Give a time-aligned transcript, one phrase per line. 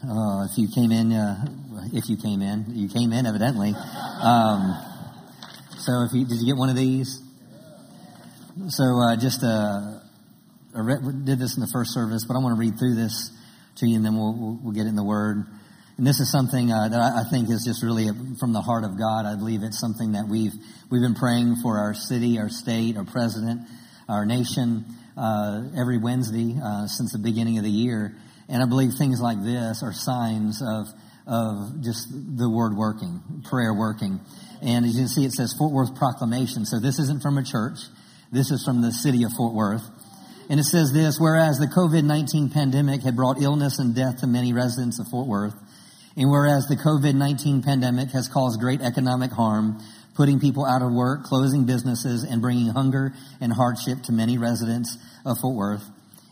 [0.00, 1.44] Uh, if you came in, uh,
[1.92, 3.74] if you came in, you came in evidently.
[4.22, 4.78] Um,
[5.76, 7.20] so if you did you get one of these?
[8.68, 9.98] So uh, just uh,
[11.24, 13.32] did this in the first service, but I want to read through this
[13.78, 15.44] to you, and then we'll we'll, we'll get in the Word.
[15.96, 18.06] And this is something uh, that I, I think is just really
[18.38, 19.26] from the heart of God.
[19.26, 20.54] I believe it's something that we've
[20.92, 23.62] we've been praying for our city, our state, our president,
[24.08, 24.84] our nation
[25.16, 28.14] uh, every Wednesday uh, since the beginning of the year.
[28.48, 30.86] And I believe things like this are signs of
[31.28, 34.18] of just the word working, prayer working.
[34.62, 36.64] And as you can see, it says Fort Worth Proclamation.
[36.64, 37.78] So this isn't from a church.
[38.32, 39.84] This is from the city of Fort Worth.
[40.48, 44.54] And it says this, whereas the COVID-19 pandemic had brought illness and death to many
[44.54, 45.54] residents of Fort Worth,
[46.16, 49.78] and whereas the COVID-19 pandemic has caused great economic harm,
[50.16, 53.12] putting people out of work, closing businesses, and bringing hunger
[53.42, 55.84] and hardship to many residents of Fort Worth,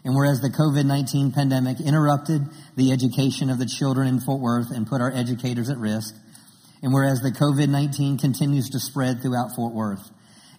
[0.07, 4.87] and whereas the COVID-19 pandemic interrupted the education of the children in Fort Worth and
[4.87, 6.15] put our educators at risk,
[6.81, 10.09] and whereas the COVID-19 continues to spread throughout Fort Worth,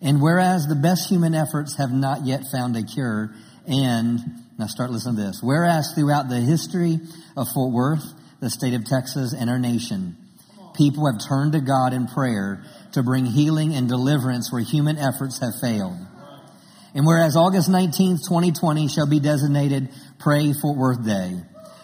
[0.01, 3.33] and whereas the best human efforts have not yet found a cure,
[3.65, 4.19] and
[4.59, 6.99] now start listening to this, whereas throughout the history
[7.37, 8.03] of Fort Worth,
[8.41, 10.17] the state of Texas, and our nation,
[10.75, 15.39] people have turned to God in prayer to bring healing and deliverance where human efforts
[15.39, 16.06] have failed.
[16.97, 21.31] And whereas August 19th, 2020 shall be designated Pray Fort Worth Day,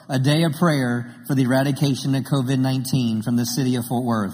[0.10, 4.34] a day of prayer for the eradication of COVID-19 from the city of Fort Worth.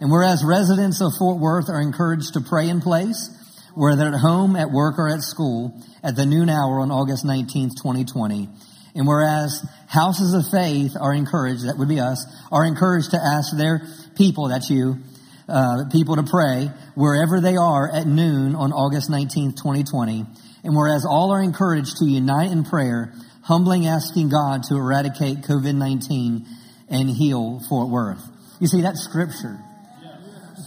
[0.00, 3.28] And whereas residents of Fort Worth are encouraged to pray in place,
[3.74, 7.76] whether at home, at work, or at school, at the noon hour on August 19th,
[7.76, 8.48] 2020.
[8.94, 13.54] And whereas houses of faith are encouraged, that would be us, are encouraged to ask
[13.54, 14.96] their people, that's you,
[15.48, 20.24] uh, people to pray wherever they are at noon on August 19th, 2020.
[20.64, 26.46] And whereas all are encouraged to unite in prayer, humbling asking God to eradicate COVID-19
[26.88, 28.22] and heal Fort Worth.
[28.60, 29.58] You see, that's scripture.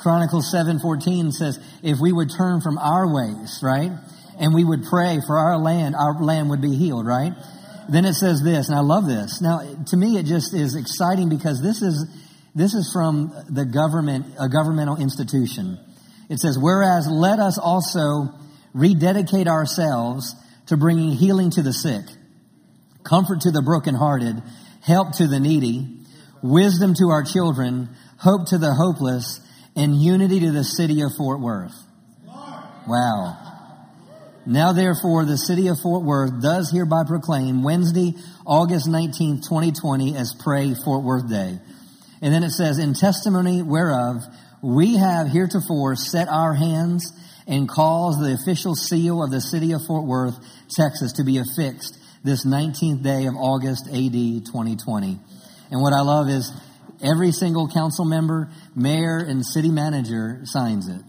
[0.01, 3.91] Chronicles 7:14 says, if we would turn from our ways, right?
[4.39, 7.33] And we would pray for our land, our land would be healed, right?
[7.89, 9.41] Then it says this, and I love this.
[9.41, 12.05] Now, to me, it just is exciting because this is,
[12.59, 15.79] this is from the government, a governmental institution.
[16.29, 18.33] It says, whereas let us also
[18.73, 20.35] rededicate ourselves
[20.67, 22.03] to bringing healing to the sick,
[23.03, 24.43] comfort to the brokenhearted,
[24.81, 25.87] help to the needy,
[26.43, 29.39] wisdom to our children, hope to the hopeless,
[29.75, 31.75] and unity to the city of Fort Worth.
[32.87, 33.37] Wow.
[34.45, 38.15] Now therefore the city of Fort Worth does hereby proclaim Wednesday,
[38.45, 41.59] August 19th, 2020 as Pray Fort Worth Day.
[42.21, 44.23] And then it says, in testimony whereof
[44.61, 47.13] we have heretofore set our hands
[47.47, 50.37] and caused the official seal of the city of Fort Worth,
[50.69, 55.19] Texas to be affixed this 19th day of August AD 2020.
[55.71, 56.51] And what I love is
[57.01, 61.01] every single council member, mayor, and city manager signs it.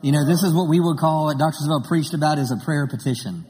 [0.00, 1.58] You know, this is what we would call, what Dr.
[1.64, 3.44] Savelle preached about is a prayer petition.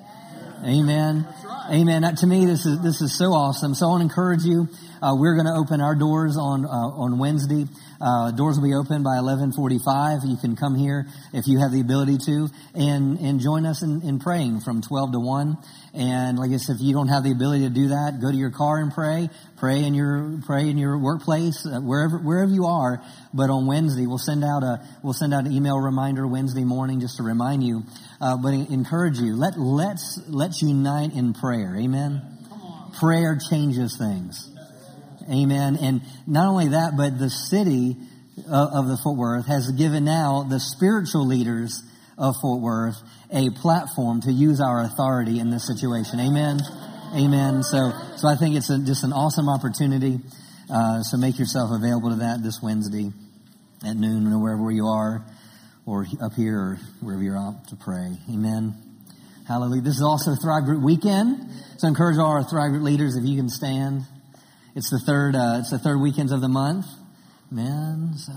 [0.65, 1.27] Amen.
[1.71, 2.17] Amen.
[2.17, 3.75] To me, this is, this is so awesome.
[3.75, 4.69] So I want to encourage you.
[5.00, 7.66] Uh, we're going to open our doors on, uh, on Wednesday.
[8.00, 10.25] Uh, doors will be open by 1145.
[10.25, 14.03] You can come here if you have the ability to and, and join us in,
[14.03, 15.56] in praying from 12 to 1.
[15.94, 18.36] And like I said, if you don't have the ability to do that, go to
[18.36, 19.31] your car and pray.
[19.56, 23.03] Pray in your, pray in your workplace, uh, wherever, wherever you are.
[23.32, 27.00] But on Wednesday, we'll send out a, we'll send out an email reminder Wednesday morning
[27.00, 27.84] just to remind you.
[28.20, 29.36] Uh, but encourage you.
[29.36, 31.76] Let, let's, let's unite in prayer.
[31.76, 32.22] Amen.
[32.98, 34.58] Prayer changes things.
[35.31, 35.77] Amen.
[35.81, 37.97] And not only that, but the city
[38.50, 41.83] of, the Fort Worth has given now the spiritual leaders
[42.16, 42.97] of Fort Worth
[43.31, 46.21] a platform to use our authority in this situation.
[46.21, 46.61] Amen.
[47.15, 47.62] Amen.
[47.62, 50.19] So, so I think it's a, just an awesome opportunity.
[50.72, 53.10] Uh, so make yourself available to that this Wednesday
[53.87, 55.25] at noon or wherever you are,
[55.87, 58.16] or up here or wherever you're out to pray.
[58.31, 58.75] Amen.
[59.47, 59.83] Hallelujah.
[59.83, 61.50] This is also Thrive Group weekend.
[61.78, 64.03] So I encourage all our Thrive Group leaders if you can stand.
[64.75, 66.87] It's the third, uh, it's the third weekends of the month.
[67.51, 68.33] Man, so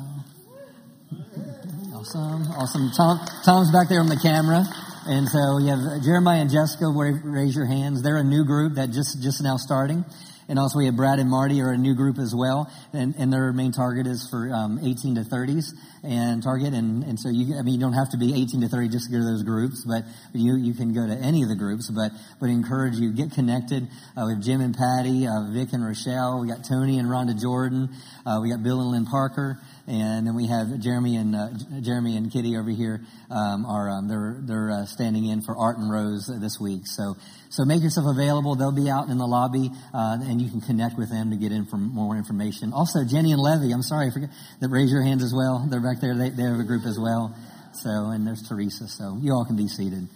[1.93, 2.91] awesome, awesome.
[2.95, 4.65] Tom, Tom's back there on the camera.
[5.05, 8.01] And so you have Jeremiah and Jessica, raise your hands.
[8.01, 10.05] They're a new group that just, just now starting.
[10.51, 12.69] And also we have Brad and Marty are a new group as well.
[12.91, 15.71] And, and their main target is for um, 18 to 30s
[16.03, 16.73] and target.
[16.73, 19.05] And, and so you, I mean, you don't have to be 18 to 30 just
[19.05, 20.03] to go to those groups, but
[20.33, 21.89] you, you can go to any of the groups.
[21.89, 22.11] But,
[22.41, 23.87] but encourage you, get connected
[24.17, 26.41] uh, with Jim and Patty, uh, Vic and Rochelle.
[26.41, 27.87] We got Tony and Rhonda Jordan.
[28.25, 29.57] Uh, we got Bill and Lynn Parker.
[29.87, 31.49] And then we have Jeremy and uh,
[31.81, 33.01] Jeremy and Kitty over here.
[33.29, 36.85] Um, are um, they're they're uh, standing in for Art and Rose this week.
[36.85, 37.15] So
[37.49, 38.55] so make yourself available.
[38.55, 41.51] They'll be out in the lobby, uh, and you can connect with them to get
[41.51, 42.73] in for more information.
[42.73, 43.71] Also, Jenny and Levy.
[43.71, 44.29] I'm sorry, I forget
[44.59, 44.69] that.
[44.69, 45.65] Raise your hands as well.
[45.69, 46.15] They're back there.
[46.15, 47.35] They, they have a group as well.
[47.73, 48.87] So and there's Teresa.
[48.87, 50.07] So you all can be seated.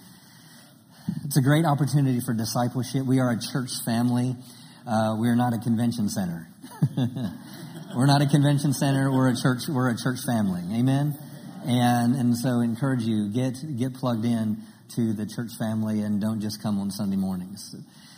[1.26, 3.06] It's a great opportunity for discipleship.
[3.06, 4.36] We are a church family.
[4.88, 6.48] Uh, we are not a convention center.
[7.96, 9.10] we're not a convention center.
[9.10, 9.62] We're a church.
[9.70, 10.62] We're a church family.
[10.78, 11.18] Amen.
[11.66, 14.58] And and so encourage you get get plugged in
[14.96, 17.76] to the church family and don't just come on Sunday mornings.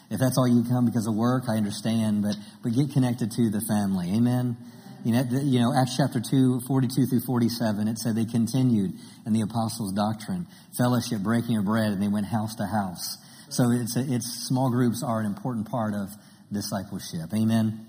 [0.10, 3.50] If that's all you come because of work, I understand, but but get connected to
[3.50, 4.12] the family.
[4.16, 4.58] Amen.
[5.06, 8.94] You know, you know, Acts chapter 2, 42 through 47, it said they continued
[9.26, 13.18] in the apostles' doctrine, fellowship, breaking of bread, and they went house to house.
[13.50, 16.10] So it's, a, it's small groups are an important part of
[16.52, 17.32] discipleship.
[17.34, 17.87] Amen.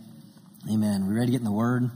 [0.67, 1.07] Amen.
[1.07, 1.89] We ready to get in the Word?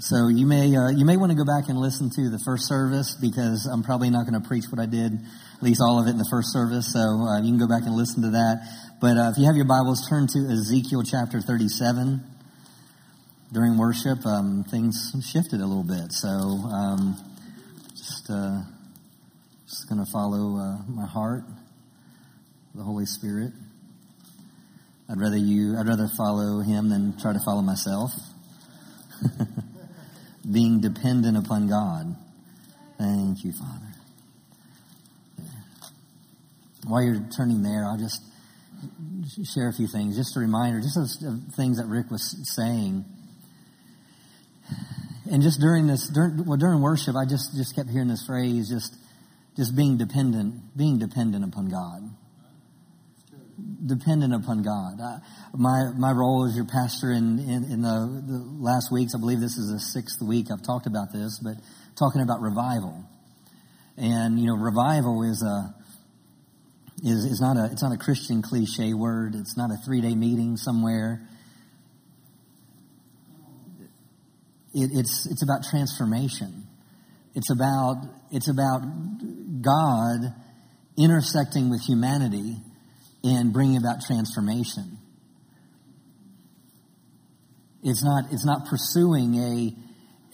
[0.00, 2.66] So you may uh, you may want to go back and listen to the first
[2.66, 6.06] service because I'm probably not going to preach what I did, at least all of
[6.08, 6.90] it in the first service.
[6.92, 8.66] So uh, you can go back and listen to that.
[8.98, 12.24] But uh, if you have your Bibles, turn to Ezekiel chapter 37.
[13.52, 16.10] During worship, um, things shifted a little bit.
[16.16, 17.14] So um,
[17.90, 18.62] just uh,
[19.68, 21.44] just going to follow uh, my heart,
[22.74, 23.52] the Holy Spirit.
[25.08, 28.12] I'd rather you, I'd rather follow him than try to follow myself.
[30.50, 32.16] Being dependent upon God.
[32.98, 33.86] Thank you, Father.
[36.86, 38.22] While you're turning there, I'll just
[39.54, 40.16] share a few things.
[40.16, 43.04] Just a reminder, just of things that Rick was saying.
[45.30, 48.68] And just during this, during, well, during worship, I just, just kept hearing this phrase,
[48.68, 48.96] just,
[49.56, 52.10] just being dependent, being dependent upon God
[53.84, 55.00] dependent upon God.
[55.00, 55.18] I,
[55.56, 59.40] my my role as your pastor in in, in the, the, last weeks, I believe
[59.40, 61.54] this is the sixth week I've talked about this, but
[61.98, 63.04] talking about revival,
[63.96, 65.74] and you know, revival is a
[67.04, 69.34] is is not a it's not a Christian cliche word.
[69.34, 71.20] It's not a three day meeting somewhere.
[74.74, 76.66] It, it's it's about transformation.
[77.34, 77.96] It's about
[78.30, 78.82] it's about
[79.62, 80.34] God
[80.96, 82.56] intersecting with humanity
[83.24, 84.98] and bringing about transformation.
[87.82, 89.74] It's not, it's not pursuing a,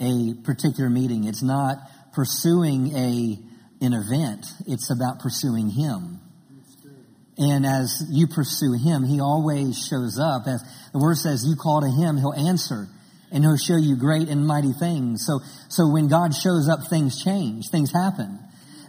[0.00, 1.25] a particular meeting.
[1.25, 1.79] It's not
[2.12, 3.38] pursuing a,
[3.81, 4.46] an event.
[4.67, 6.20] It's about pursuing Him.
[7.38, 10.46] And as you pursue Him, He always shows up.
[10.46, 10.62] As
[10.93, 12.88] the Word says, you call to Him, He'll answer
[13.31, 15.25] and He'll show you great and mighty things.
[15.25, 18.41] So, so when God shows up, things change, things happen.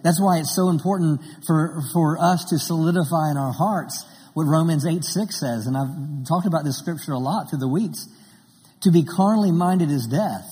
[0.03, 4.85] That's why it's so important for, for us to solidify in our hearts what Romans
[4.85, 5.67] 8 6 says.
[5.67, 8.07] And I've talked about this scripture a lot through the weeks.
[8.81, 10.45] To be carnally minded is death,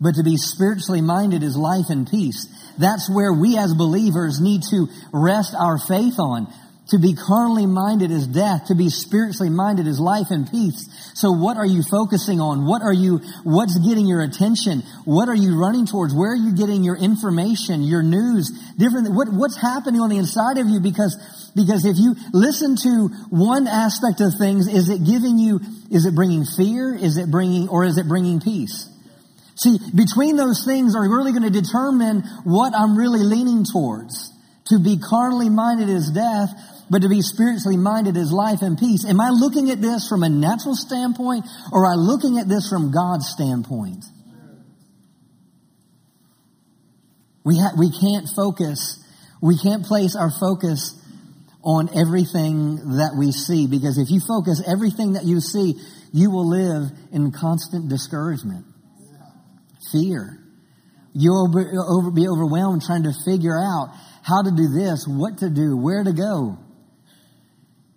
[0.00, 2.46] but to be spiritually minded is life and peace.
[2.78, 6.46] That's where we as believers need to rest our faith on.
[6.90, 8.66] To be carnally minded is death.
[8.66, 10.88] To be spiritually minded is life and peace.
[11.14, 12.66] So what are you focusing on?
[12.66, 14.82] What are you, what's getting your attention?
[15.04, 16.12] What are you running towards?
[16.12, 18.50] Where are you getting your information, your news?
[18.76, 20.80] Different, what, what's happening on the inside of you?
[20.80, 21.14] Because,
[21.54, 25.60] because if you listen to one aspect of things, is it giving you,
[25.92, 26.92] is it bringing fear?
[26.92, 28.90] Is it bringing, or is it bringing peace?
[29.54, 34.32] See, between those things are really going to determine what I'm really leaning towards.
[34.70, 36.50] To be carnally minded is death,
[36.90, 39.06] but to be spiritually minded is life and peace.
[39.06, 42.68] Am I looking at this from a natural standpoint or am I looking at this
[42.68, 44.04] from God's standpoint?
[47.44, 49.02] We, ha- we can't focus,
[49.40, 50.98] we can't place our focus
[51.62, 55.74] on everything that we see because if you focus everything that you see,
[56.12, 58.66] you will live in constant discouragement,
[59.92, 60.38] fear.
[61.12, 61.52] You'll
[62.12, 66.12] be overwhelmed trying to figure out how to do this, what to do, where to
[66.12, 66.58] go.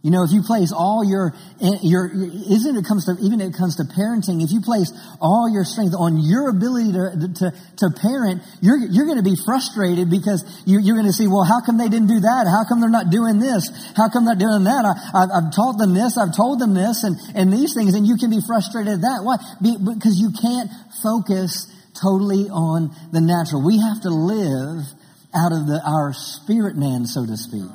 [0.04, 1.32] You know, if you place all your,
[1.80, 4.92] your, isn't it comes to, even it comes to parenting, if you place
[5.24, 7.46] all your strength on your ability to, to,
[7.80, 11.48] to parent, you're, you're going to be frustrated because you, you're going to see, well,
[11.48, 12.52] how come they didn't do that?
[12.52, 13.72] How come they're not doing this?
[13.96, 14.84] How come they're not doing that?
[14.84, 18.20] I, I've taught them this, I've told them this, and, and these things, and you
[18.20, 19.24] can be frustrated at that.
[19.24, 19.40] Why?
[19.64, 20.68] Because you can't
[21.00, 23.64] focus totally on the natural.
[23.64, 24.84] We have to live
[25.32, 27.72] out of the, our spirit man, so to speak.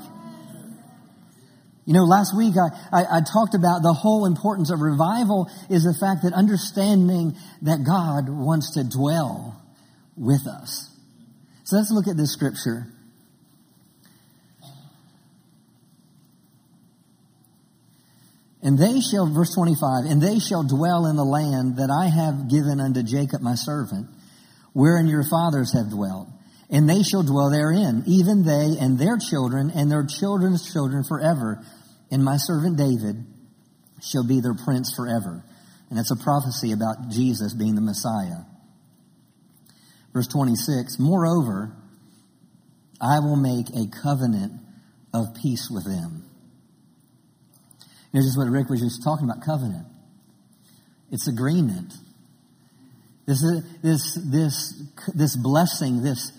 [1.88, 5.84] You know, last week I, I, I, talked about the whole importance of revival is
[5.84, 9.58] the fact that understanding that God wants to dwell
[10.14, 10.94] with us.
[11.64, 12.92] So let's look at this scripture.
[18.62, 22.50] And they shall, verse 25, and they shall dwell in the land that I have
[22.50, 24.08] given unto Jacob my servant,
[24.74, 26.28] wherein your fathers have dwelt.
[26.68, 31.64] And they shall dwell therein, even they and their children and their children's children forever.
[32.10, 33.24] And my servant David
[34.02, 35.44] shall be their prince forever.
[35.90, 38.44] And it's a prophecy about Jesus being the Messiah.
[40.12, 41.72] Verse 26, moreover,
[43.00, 44.52] I will make a covenant
[45.14, 46.24] of peace with them.
[48.12, 49.86] This is what Rick was just talking about covenant.
[51.10, 51.92] It's agreement.
[53.26, 54.82] This, is, this, this,
[55.14, 56.32] this blessing, this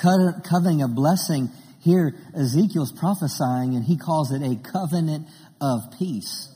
[0.00, 1.50] covenant of blessing,
[1.80, 5.26] here Ezekiel's prophesying and he calls it a covenant
[5.60, 6.48] of peace.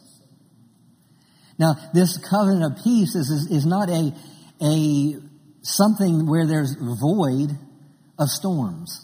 [1.58, 4.12] Now, this covenant of peace is, is, is not a,
[4.60, 5.14] a
[5.62, 7.50] something where there's void
[8.18, 9.00] of storms.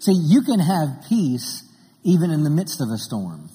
[0.00, 1.64] See, you can have peace
[2.04, 3.50] even in the midst of a storm.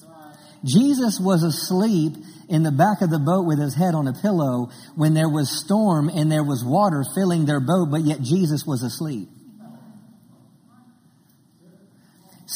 [0.64, 2.14] Jesus was asleep
[2.48, 5.64] in the back of the boat with his head on a pillow when there was
[5.64, 9.30] storm and there was water filling their boat, but yet Jesus was asleep.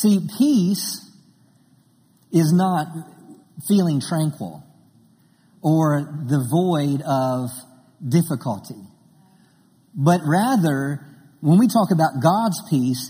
[0.01, 1.09] See, peace
[2.31, 2.87] is not
[3.67, 4.63] feeling tranquil
[5.63, 7.49] or the void of
[8.07, 8.79] difficulty,
[9.95, 11.03] but rather,
[11.41, 13.09] when we talk about God's peace,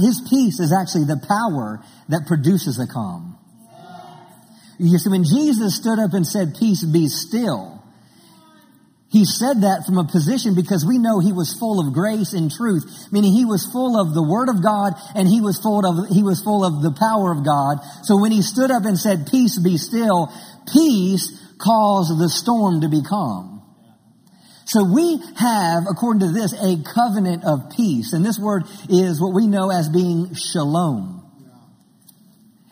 [0.00, 3.38] his peace is actually the power that produces a calm.
[4.78, 7.71] You see, when Jesus stood up and said, peace be still,
[9.12, 12.50] he said that from a position because we know he was full of grace and
[12.50, 16.08] truth, meaning he was full of the word of God and he was full of,
[16.08, 17.76] he was full of the power of God.
[18.04, 20.32] So when he stood up and said, peace be still,
[20.72, 21.28] peace
[21.58, 23.60] caused the storm to be calm.
[24.64, 28.14] So we have, according to this, a covenant of peace.
[28.14, 31.20] And this word is what we know as being shalom.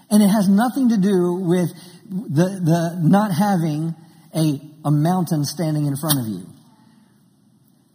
[0.09, 1.69] And it has nothing to do with
[2.09, 3.95] the, the not having
[4.35, 6.47] a, a mountain standing in front of you.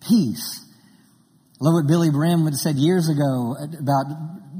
[0.07, 0.61] Peace.
[1.61, 4.05] I love what Billye Brim said years ago about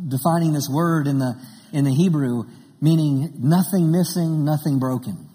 [0.09, 1.35] defining this word in the,
[1.73, 2.43] in the Hebrew,
[2.81, 5.29] meaning nothing missing, nothing broken.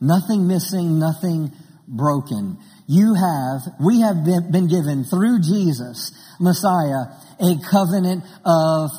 [0.00, 1.52] Nothing missing, nothing
[1.86, 2.58] broken.
[2.86, 8.90] You have, we have been, been given through Jesus, Messiah, a covenant of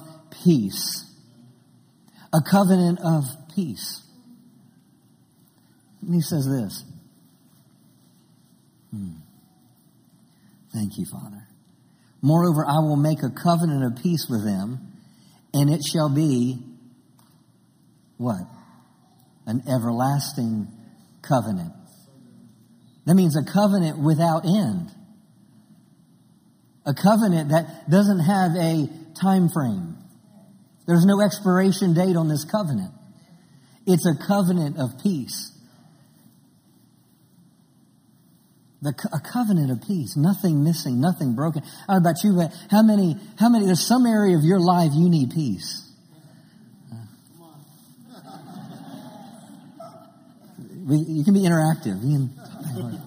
[0.43, 1.05] peace.
[2.33, 3.23] A covenant of
[3.55, 4.01] peace.
[6.01, 6.83] And he says this.
[8.91, 9.13] Hmm.
[10.73, 11.47] Thank you, Father.
[12.21, 14.79] Moreover, I will make a covenant of peace with them,
[15.53, 16.59] and it shall be
[18.17, 18.41] what?
[19.47, 20.67] An everlasting
[21.27, 21.73] covenant.
[23.05, 24.91] That means a covenant without end.
[26.85, 28.87] A covenant that doesn't have a
[29.19, 29.97] time frame.
[30.85, 32.93] There's no expiration date on this covenant.
[33.87, 35.51] It's a covenant of peace.
[38.83, 41.61] The, a covenant of peace, nothing missing, nothing broken.
[41.87, 44.59] I don't know about you, but how many, how many, there's some area of your
[44.59, 45.87] life you need peace.
[46.91, 46.95] Uh.
[50.83, 52.01] We, you can be interactive.
[52.01, 53.01] You, can,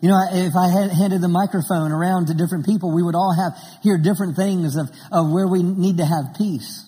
[0.00, 3.34] you know, if I had handed the microphone around to different people, we would all
[3.34, 6.85] have hear different things of, of where we need to have peace.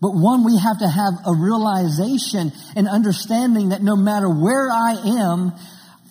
[0.00, 4.92] But one, we have to have a realization and understanding that no matter where I
[5.20, 5.52] am,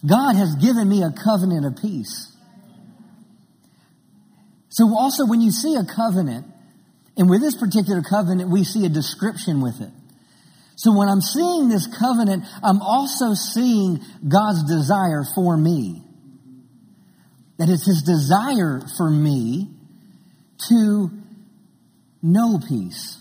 [0.05, 2.35] God has given me a covenant of peace.
[4.69, 6.45] So also when you see a covenant,
[7.15, 9.89] and with this particular covenant, we see a description with it.
[10.75, 16.03] So when I'm seeing this covenant, I'm also seeing God's desire for me.
[17.57, 19.69] That it's His desire for me
[20.69, 21.09] to
[22.21, 23.17] know peace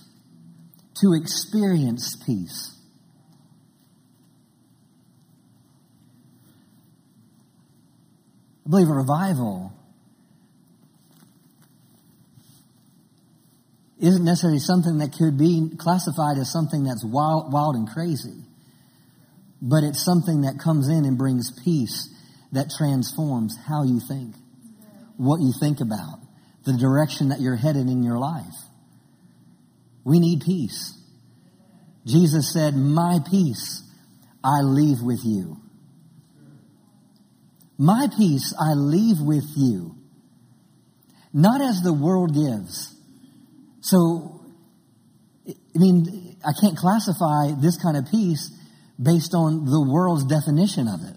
[1.01, 2.73] to experience peace.
[8.67, 9.73] I believe a revival
[14.01, 18.45] isn't necessarily something that could be classified as something that's wild, wild and crazy,
[19.63, 22.13] but it's something that comes in and brings peace
[22.53, 24.35] that transforms how you think,
[25.17, 26.19] what you think about,
[26.65, 28.55] the direction that you're headed in your life.
[30.07, 30.97] We need peace.
[32.07, 33.83] Jesus said, My peace
[34.43, 35.57] I leave with you.
[37.77, 39.97] My peace I leave with you.
[41.33, 42.95] Not as the world gives.
[43.81, 44.43] So,
[45.49, 48.53] I mean, I can't classify this kind of peace
[49.03, 51.17] based on the world's definition of it.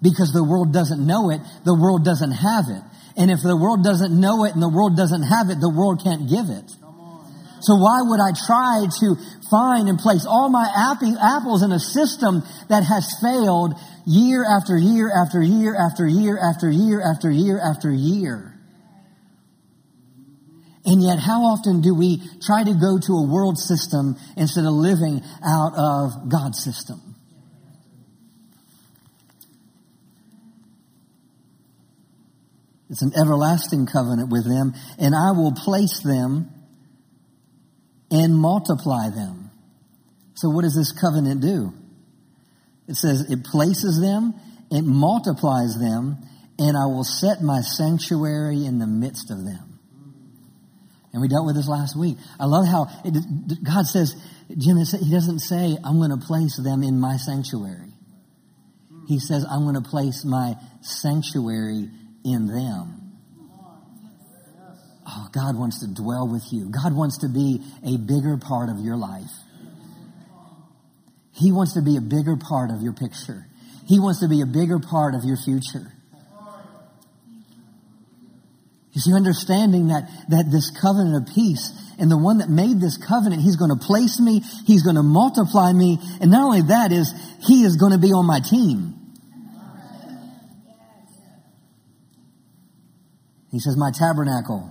[0.00, 2.82] Because the world doesn't know it, the world doesn't have it.
[3.16, 6.00] And if the world doesn't know it and the world doesn't have it, the world
[6.04, 6.70] can't give it.
[7.60, 9.16] So why would I try to
[9.50, 10.66] find and place all my
[11.20, 13.74] apples in a system that has failed
[14.06, 18.46] year after year after year after year after year after year after year?
[20.86, 24.72] And yet, how often do we try to go to a world system instead of
[24.72, 27.00] living out of God's system?
[32.88, 36.50] It's an everlasting covenant with them, and I will place them
[38.10, 39.50] and multiply them.
[40.34, 41.72] So what does this covenant do?
[42.88, 44.34] It says it places them,
[44.70, 46.16] it multiplies them,
[46.58, 49.78] and I will set my sanctuary in the midst of them.
[51.12, 52.18] And we dealt with this last week.
[52.38, 54.14] I love how it, God says,
[54.56, 57.92] Jim, he doesn't say, I'm going to place them in my sanctuary.
[59.08, 61.88] He says, I'm going to place my sanctuary
[62.24, 62.99] in them.
[65.12, 66.70] Oh, God wants to dwell with you.
[66.70, 69.30] God wants to be a bigger part of your life.
[71.32, 73.46] He wants to be a bigger part of your picture.
[73.88, 75.90] He wants to be a bigger part of your future.
[78.92, 82.96] You see, understanding that, that this covenant of peace and the one that made this
[82.96, 86.92] covenant, he's going to place me, he's going to multiply me, and not only that
[86.92, 88.94] is, he is going to be on my team.
[93.50, 94.70] He says, my tabernacle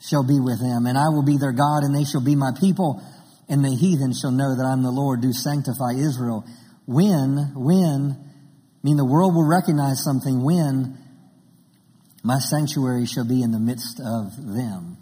[0.00, 2.52] shall be with them, and I will be their God, and they shall be my
[2.58, 3.02] people,
[3.48, 6.44] and the heathen shall know that I'm the Lord, do sanctify Israel.
[6.86, 10.98] When, when, I mean, the world will recognize something when
[12.22, 14.96] my sanctuary shall be in the midst of them.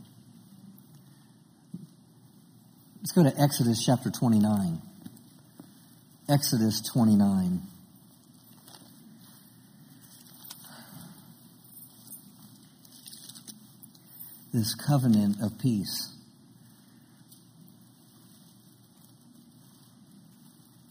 [3.01, 4.83] Let's go to Exodus chapter 29.
[6.29, 7.63] Exodus 29.
[14.53, 16.15] This covenant of peace.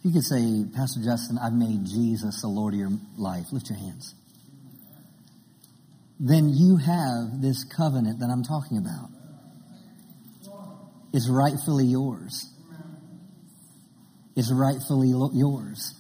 [0.03, 3.45] You could say, Pastor Justin, I've made Jesus the Lord of your life.
[3.51, 4.13] Lift your hands
[6.19, 9.09] then you have this covenant that I'm talking about.
[11.13, 12.51] It's rightfully yours.
[14.35, 15.93] It's rightfully yours.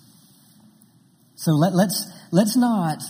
[1.35, 3.01] So let, let's, let's not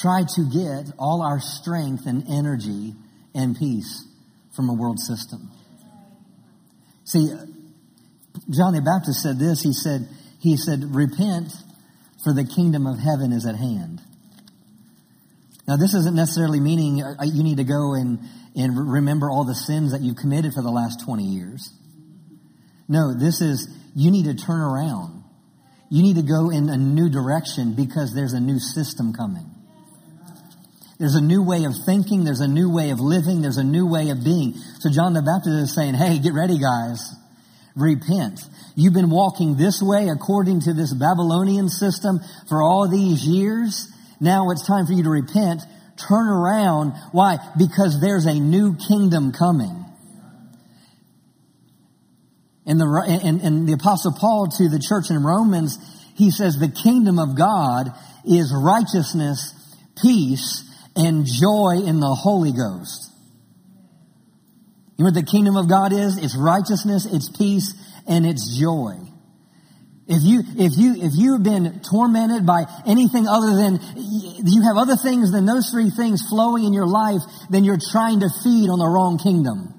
[0.00, 2.94] try to get all our strength and energy
[3.34, 4.04] and peace
[4.54, 5.50] from a world system.
[7.04, 7.28] See,
[8.50, 9.62] John the Baptist said this.
[9.62, 10.08] He said,
[10.40, 11.52] he said, repent
[12.22, 14.00] for the kingdom of heaven is at hand.
[15.68, 18.20] Now, this isn't necessarily meaning uh, you need to go and,
[18.54, 21.72] and remember all the sins that you've committed for the last 20 years.
[22.88, 25.24] No, this is you need to turn around.
[25.90, 29.55] You need to go in a new direction because there's a new system coming.
[30.98, 32.24] There's a new way of thinking.
[32.24, 33.42] There's a new way of living.
[33.42, 34.54] There's a new way of being.
[34.80, 37.14] So John the Baptist is saying, hey, get ready, guys.
[37.74, 38.40] Repent.
[38.74, 43.92] You've been walking this way according to this Babylonian system for all these years.
[44.20, 45.60] Now it's time for you to repent,
[46.08, 46.94] turn around.
[47.12, 47.36] Why?
[47.58, 49.84] Because there's a new kingdom coming.
[52.64, 55.78] And the, and, and the apostle Paul to the church in Romans,
[56.16, 57.92] he says the kingdom of God
[58.24, 59.54] is righteousness,
[60.02, 60.64] peace,
[60.96, 63.12] and joy in the Holy Ghost.
[64.96, 66.16] You know what the kingdom of God is?
[66.16, 67.74] It's righteousness, it's peace,
[68.08, 68.94] and it's joy.
[70.08, 74.76] If you, if you, if you have been tormented by anything other than, you have
[74.76, 78.70] other things than those three things flowing in your life, then you're trying to feed
[78.70, 79.74] on the wrong kingdom.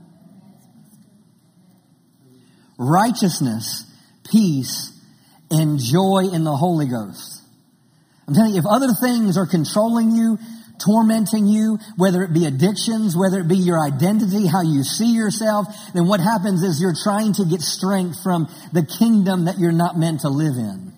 [2.77, 3.89] Righteousness,
[4.29, 4.91] peace,
[5.49, 7.41] and joy in the Holy Ghost.
[8.27, 10.37] I'm telling you, if other things are controlling you,
[10.79, 15.67] tormenting you, whether it be addictions, whether it be your identity, how you see yourself,
[15.93, 19.97] then what happens is you're trying to get strength from the kingdom that you're not
[19.97, 20.93] meant to live in.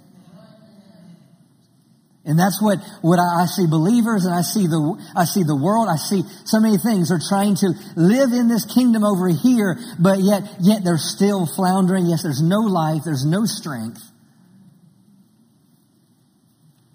[2.26, 5.56] And that's what, what I, I, see believers and I see the, I see the
[5.56, 5.88] world.
[5.90, 10.20] I see so many things are trying to live in this kingdom over here, but
[10.20, 12.06] yet, yet they're still floundering.
[12.06, 13.02] Yes, there's no life.
[13.04, 14.04] There's no strength.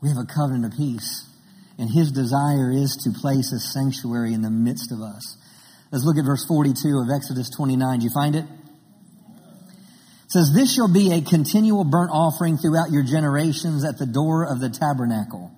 [0.00, 1.26] We have a covenant of peace.
[1.78, 5.36] And his desire is to place a sanctuary in the midst of us.
[5.90, 7.98] Let's look at verse 42 of Exodus 29.
[7.98, 8.44] Do you find it?
[8.44, 14.46] It says, This shall be a continual burnt offering throughout your generations at the door
[14.46, 15.52] of the tabernacle.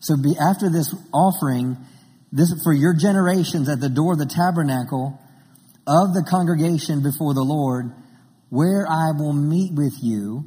[0.00, 1.78] So be, after this offering,
[2.30, 5.18] this for your generations at the door of the tabernacle
[5.86, 7.92] of the congregation before the Lord,
[8.50, 10.44] where I will meet with you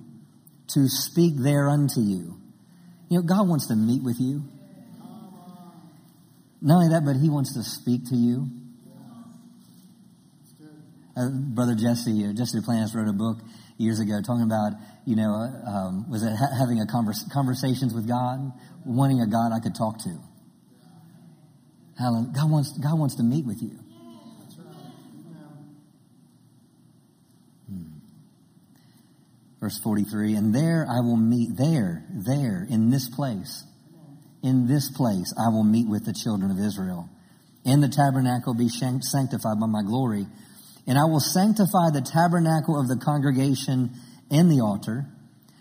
[0.74, 2.38] to speak there unto you.
[3.10, 4.44] You know, God wants to meet with you.
[6.62, 8.48] Not only that, but He wants to speak to you.
[11.18, 13.38] uh, Brother Jesse, uh, Jesse Duplantis wrote a book
[13.78, 14.74] years ago talking about,
[15.06, 18.52] you know, uh, um, was it ha- having a converse, conversations with God,
[18.86, 20.20] wanting a God I could talk to.
[21.98, 23.80] Helen, God wants, God wants to meet with you.
[29.68, 33.66] Verse 43, and there I will meet, there, there, in this place,
[34.42, 37.10] in this place I will meet with the children of Israel.
[37.66, 40.26] And the tabernacle be sanctified by my glory.
[40.88, 43.92] And I will sanctify the tabernacle of the congregation
[44.32, 45.04] and the altar.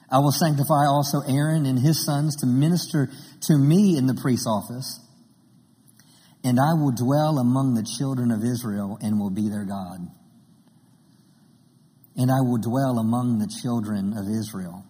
[0.08, 3.10] I will sanctify also Aaron and his sons to minister
[3.48, 5.00] to me in the priest's office.
[6.44, 9.98] And I will dwell among the children of Israel and will be their God.
[12.16, 14.84] And I will dwell among the children of Israel.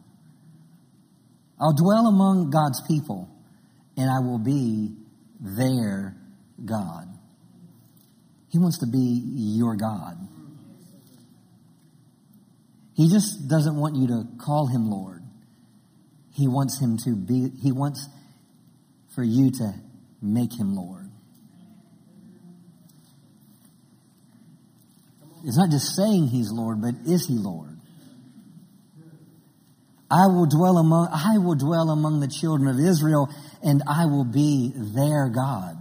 [1.61, 3.29] I'll dwell among God's people,
[3.97, 4.95] and I will be
[5.41, 6.17] their
[6.65, 7.07] God.
[8.51, 10.17] He wants to be your God.
[12.95, 15.23] He just doesn't want you to call him Lord.
[16.33, 18.09] He wants him to be, he wants
[19.15, 19.75] for you to
[20.23, 21.06] make him Lord.
[25.47, 27.79] It's not just saying he's Lord, but is he Lord?
[30.11, 33.29] I will dwell among, I will dwell among the children of Israel
[33.63, 35.77] and I will be their God.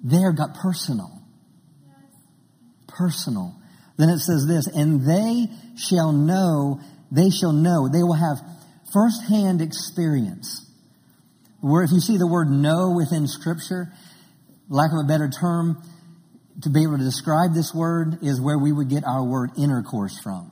[0.00, 1.10] Their God, personal.
[2.86, 3.56] Personal.
[3.96, 8.38] Then it says this, and they shall know, they shall know, they will have
[8.92, 10.70] firsthand experience.
[11.60, 13.92] Where if you see the word know within scripture,
[14.68, 15.82] lack of a better term,
[16.62, 20.18] to be able to describe this word is where we would get our word intercourse
[20.22, 20.50] from.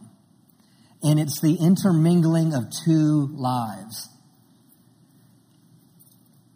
[1.02, 4.08] And it's the intermingling of two lives.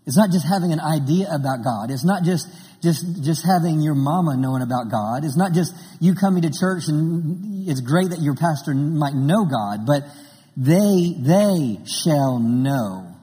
[0.07, 1.91] It's not just having an idea about God.
[1.91, 2.49] It's not just,
[2.83, 5.25] just, just having your mama knowing about God.
[5.25, 9.45] It's not just you coming to church and it's great that your pastor might know
[9.45, 10.03] God, but
[10.57, 13.15] they, they shall know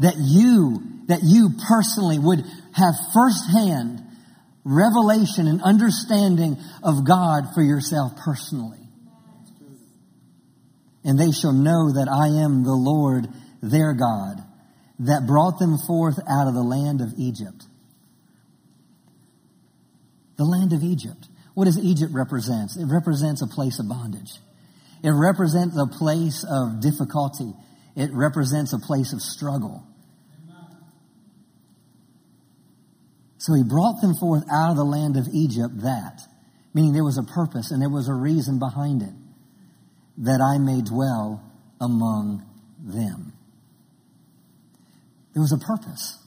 [0.00, 4.04] that you, that you personally would have firsthand
[4.68, 8.78] revelation and understanding of God for yourself personally.
[11.04, 13.28] And they shall know that I am the Lord
[13.62, 14.44] their God
[15.00, 17.64] that brought them forth out of the land of Egypt.
[20.36, 21.28] The land of Egypt.
[21.54, 22.76] What does Egypt represent?
[22.78, 24.30] It represents a place of bondage.
[25.02, 27.54] It represents a place of difficulty.
[27.96, 29.86] It represents a place of struggle.
[33.38, 36.20] So he brought them forth out of the land of Egypt that,
[36.74, 39.14] meaning there was a purpose and there was a reason behind it,
[40.18, 41.42] that I may dwell
[41.80, 42.44] among
[42.80, 43.32] them.
[45.34, 46.18] There was a purpose.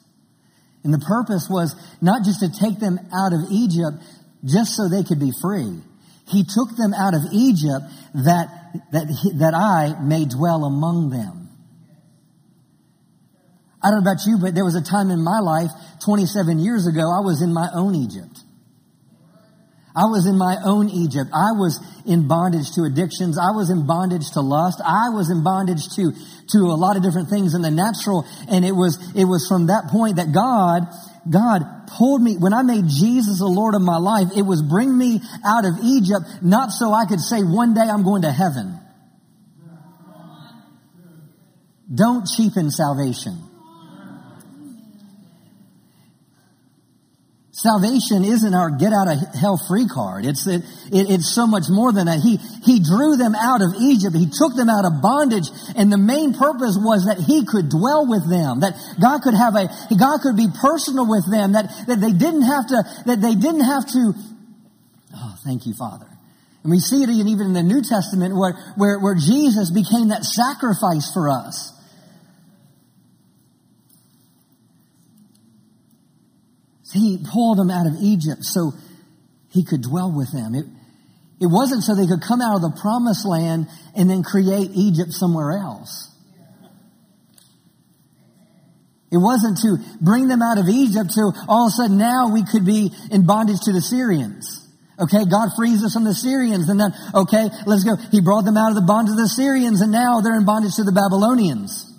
[0.84, 4.02] And the purpose was not just to take them out of Egypt
[4.44, 5.82] just so they could be free.
[6.28, 7.86] He took them out of Egypt
[8.24, 8.48] that,
[8.94, 9.08] that,
[9.40, 11.41] that I may dwell among them.
[13.84, 15.72] I don't know about you, but there was a time in my life,
[16.06, 18.44] 27 years ago, I was in my own Egypt.
[19.96, 21.30] I was in my own Egypt.
[21.34, 23.38] I was in bondage to addictions.
[23.38, 24.80] I was in bondage to lust.
[24.80, 26.14] I was in bondage to,
[26.56, 28.26] to a lot of different things in the natural.
[28.48, 30.88] And it was, it was from that point that God,
[31.30, 34.98] God pulled me, when I made Jesus the Lord of my life, it was bring
[34.98, 38.80] me out of Egypt, not so I could say one day I'm going to heaven.
[41.94, 43.51] Don't cheapen salvation.
[47.54, 50.26] Salvation isn't our get out of hell free card.
[50.26, 52.20] It's, it, it, it's so much more than that.
[52.24, 54.16] He, he drew them out of Egypt.
[54.16, 55.52] He took them out of bondage.
[55.76, 59.60] And the main purpose was that he could dwell with them, that God could have
[59.60, 59.68] a,
[60.00, 63.68] God could be personal with them, that, that they didn't have to, that they didn't
[63.68, 64.14] have to,
[65.14, 66.08] oh, thank you, Father.
[66.64, 70.24] And we see it even in the New Testament where, where, where Jesus became that
[70.24, 71.76] sacrifice for us.
[76.94, 78.74] He pulled them out of Egypt so
[79.50, 80.56] he could dwell with them.
[80.56, 80.66] It,
[81.40, 85.12] it wasn't so they could come out of the promised land and then create Egypt
[85.12, 86.10] somewhere else.
[89.12, 92.46] It wasn't to bring them out of Egypt so all of a sudden now we
[92.46, 94.58] could be in bondage to the Syrians.
[94.98, 97.98] Okay, God frees us from the Syrians and then, okay, let's go.
[98.12, 100.76] He brought them out of the bondage of the Syrians and now they're in bondage
[100.76, 101.91] to the Babylonians.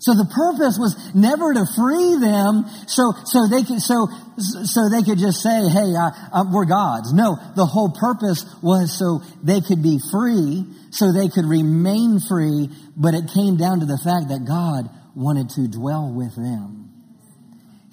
[0.00, 4.08] So the purpose was never to free them so, so they could, so,
[4.40, 5.92] so they could just say, hey,
[6.50, 7.12] we're God's.
[7.12, 12.70] No, the whole purpose was so they could be free, so they could remain free,
[12.96, 16.88] but it came down to the fact that God wanted to dwell with them.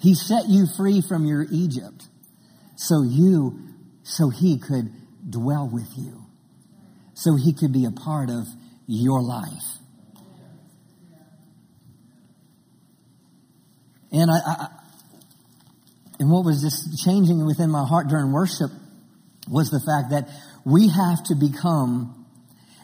[0.00, 2.08] He set you free from your Egypt
[2.76, 3.60] so you,
[4.02, 4.88] so he could
[5.28, 6.24] dwell with you,
[7.12, 8.46] so he could be a part of
[8.86, 9.77] your life.
[14.10, 14.66] And I, I
[16.18, 18.70] and what was just changing within my heart during worship
[19.48, 20.28] was the fact that
[20.64, 22.26] we have to become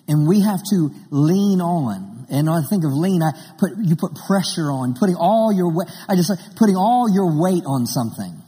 [0.07, 2.27] and we have to lean on.
[2.31, 5.89] And I think of lean, I put, you put pressure on, putting all your weight,
[6.09, 8.41] I just putting all your weight on something.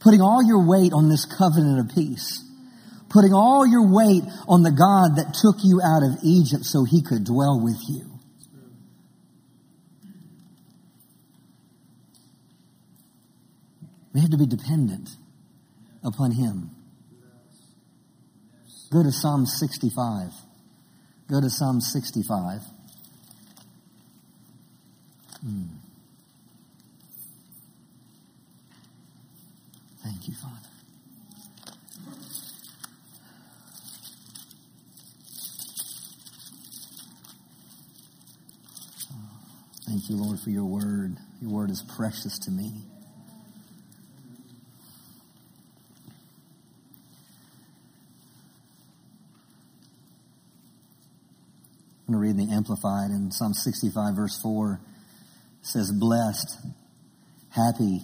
[0.00, 2.44] Putting all your weight on this covenant of peace.
[3.10, 7.02] Putting all your weight on the God that took you out of Egypt so he
[7.02, 8.11] could dwell with you.
[14.12, 15.08] We have to be dependent
[16.04, 16.70] upon him.
[18.92, 20.32] Go to Psalm 65.
[21.30, 22.60] Go to Psalm 65.
[25.40, 25.62] Hmm.
[30.04, 30.56] Thank you, Father.
[39.86, 41.16] Thank you, Lord, for your word.
[41.40, 42.84] Your word is precious to me.
[52.12, 54.80] Going to read the Amplified in Psalm 65, verse 4.
[55.62, 56.58] It says, Blessed,
[57.48, 58.00] happy,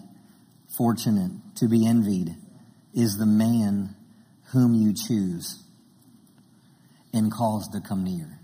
[0.79, 2.35] fortunate, to be envied
[2.95, 3.95] is the man
[4.53, 5.63] whom you choose
[7.13, 8.39] and calls to come near.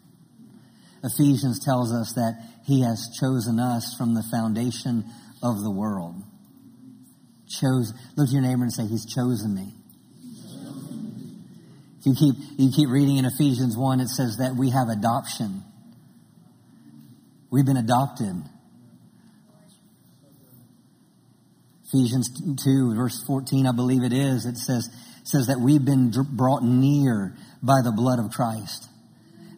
[1.02, 2.34] Ephesians tells us that
[2.66, 5.04] he has chosen us from the foundation
[5.42, 6.16] of the world.
[7.48, 9.72] Chose, look to your neighbor and say, He's chosen me.
[12.04, 15.62] You keep, you keep reading in Ephesians 1, it says that we have adoption.
[17.50, 18.42] We've been adopted.
[21.86, 22.28] Ephesians
[22.62, 24.88] 2, verse 14, I believe it is, it says,
[25.22, 28.88] says that we've been brought near by the blood of Christ.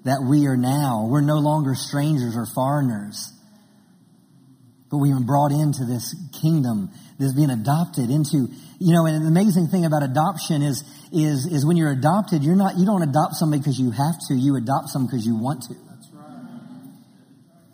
[0.05, 3.33] That we are now, we're no longer strangers or foreigners,
[4.91, 9.29] but we've been brought into this kingdom, this being adopted into, you know, and the
[9.29, 10.85] amazing thing about adoption is,
[11.17, 14.35] is, is when you're adopted, you're not, you don't adopt somebody because you have to,
[14.35, 15.75] you adopt someone because you want to.
[15.89, 16.29] That's right.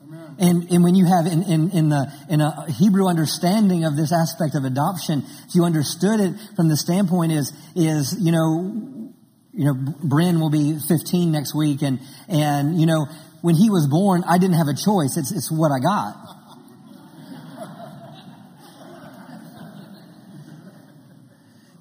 [0.05, 0.37] Amen.
[0.39, 4.13] And, and when you have in, in, in the in a Hebrew understanding of this
[4.13, 9.13] aspect of adoption, if you understood it from the standpoint is is you know
[9.53, 13.07] you know Bryn will be 15 next week and and you know
[13.43, 16.15] when he was born I didn't have a choice it's it's what I got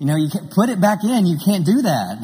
[0.01, 1.27] You know, you can't put it back in.
[1.27, 2.17] You can't do that.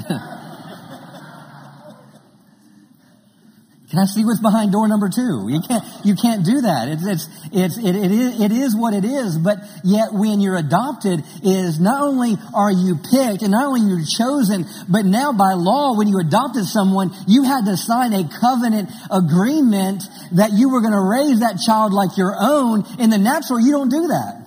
[3.92, 5.46] Can I see what's behind door number two?
[5.48, 6.88] You can't, you can't do that.
[6.90, 10.58] It's, it's, it's, it, it, is, it is what it is, but yet when you're
[10.58, 15.54] adopted is not only are you picked and not only you're chosen, but now by
[15.54, 20.82] law, when you adopted someone, you had to sign a covenant agreement that you were
[20.82, 22.84] going to raise that child like your own.
[22.98, 24.47] In the natural, you don't do that.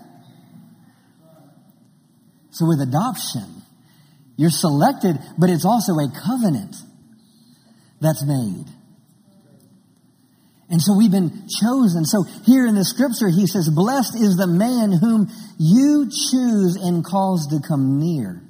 [2.50, 3.62] So with adoption,
[4.36, 6.76] you're selected, but it's also a covenant
[8.00, 8.66] that's made.
[10.70, 12.04] And so we've been chosen.
[12.04, 17.04] So here in the scripture, he says, blessed is the man whom you choose and
[17.04, 18.40] cause to come near,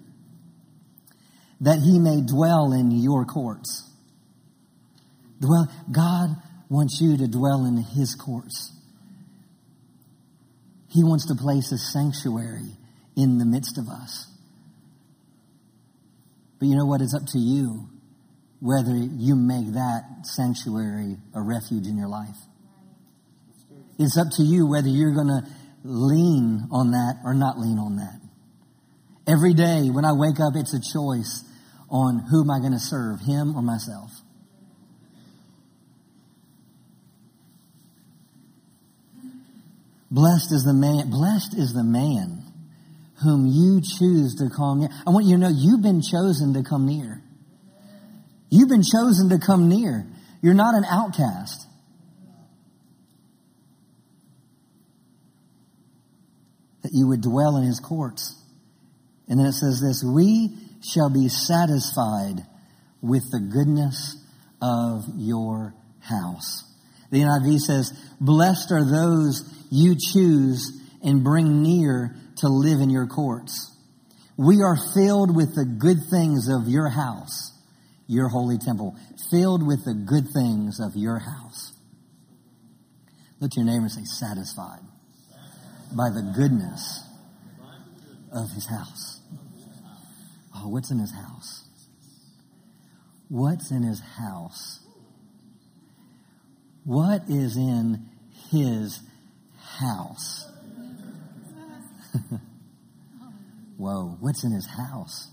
[1.63, 3.91] that he may dwell in your courts.
[5.41, 6.37] Dwell, God
[6.69, 8.71] wants you to dwell in his courts.
[10.89, 12.77] He wants to place a sanctuary
[13.17, 14.27] in the midst of us.
[16.59, 17.01] But you know what?
[17.01, 17.89] It's up to you
[18.61, 22.37] whether you make that sanctuary a refuge in your life.
[23.99, 25.43] It's up to you whether you're going to
[25.83, 28.21] lean on that or not lean on that.
[29.27, 31.45] Every day when I wake up, it's a choice
[31.89, 34.11] on who am I going to serve, him or myself.
[40.11, 42.40] Blessed is the man, blessed is the man
[43.23, 44.89] whom you choose to come near.
[45.07, 47.23] I want you to know you've been chosen to come near.
[48.49, 50.07] You've been chosen to come near.
[50.43, 51.67] You're not an outcast.
[56.83, 58.37] That you would dwell in his courts.
[59.29, 62.45] And then it says this, we shall be satisfied
[63.03, 64.17] with the goodness
[64.63, 66.65] of your house.
[67.11, 73.07] The NIV says, blessed are those you choose and bring near to live in your
[73.07, 73.77] courts.
[74.37, 77.53] We are filled with the good things of your house,
[78.07, 78.97] your holy temple,
[79.31, 81.73] filled with the good things of your house.
[83.41, 84.81] Look your neighbor and say, satisfied
[85.93, 87.03] by the goodness
[88.33, 89.21] of his house.
[90.55, 91.65] Oh, what's in his house?
[93.29, 94.81] What's in his house?
[96.85, 98.09] What is in
[98.51, 99.01] his
[99.79, 100.51] house?
[103.77, 105.29] Whoa, what's in his house?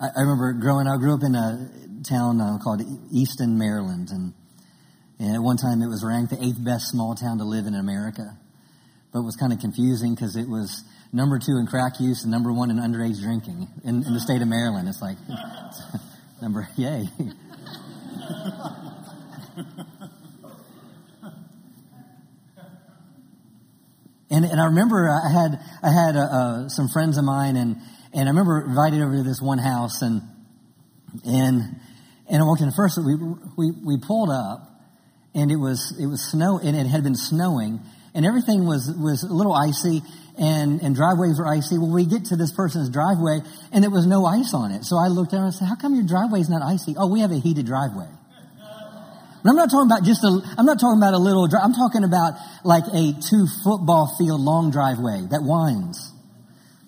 [0.00, 1.70] I, I, remember growing, I grew up in a
[2.08, 4.32] town uh, called Easton, Maryland, and,
[5.18, 7.74] and at one time it was ranked the eighth best small town to live in
[7.74, 8.38] America.
[9.12, 12.32] But it was kind of confusing because it was number two in crack use and
[12.32, 14.88] number one in underage drinking in, in the state of Maryland.
[14.88, 15.18] It's like,
[16.42, 17.08] number, yay.
[24.42, 27.76] and, and I remember I had, I had uh, uh, some friends of mine and,
[28.12, 30.22] and I remember invited over to this one house and,
[31.24, 31.62] and,
[32.28, 33.16] and I walked in first, we,
[33.56, 34.68] we, we pulled up
[35.34, 37.80] and it was, it was snow and it had been snowing
[38.14, 40.02] and everything was, was a little icy
[40.38, 41.78] and, and driveways were icy.
[41.78, 43.40] Well, we get to this person's driveway
[43.72, 44.84] and there was no ice on it.
[44.84, 46.94] So I looked down and said, how come your driveway's not icy?
[46.96, 48.08] Oh, we have a heated driveway.
[49.42, 52.04] But I'm not talking about just a, I'm not talking about a little, I'm talking
[52.04, 56.12] about like a two football field long driveway that winds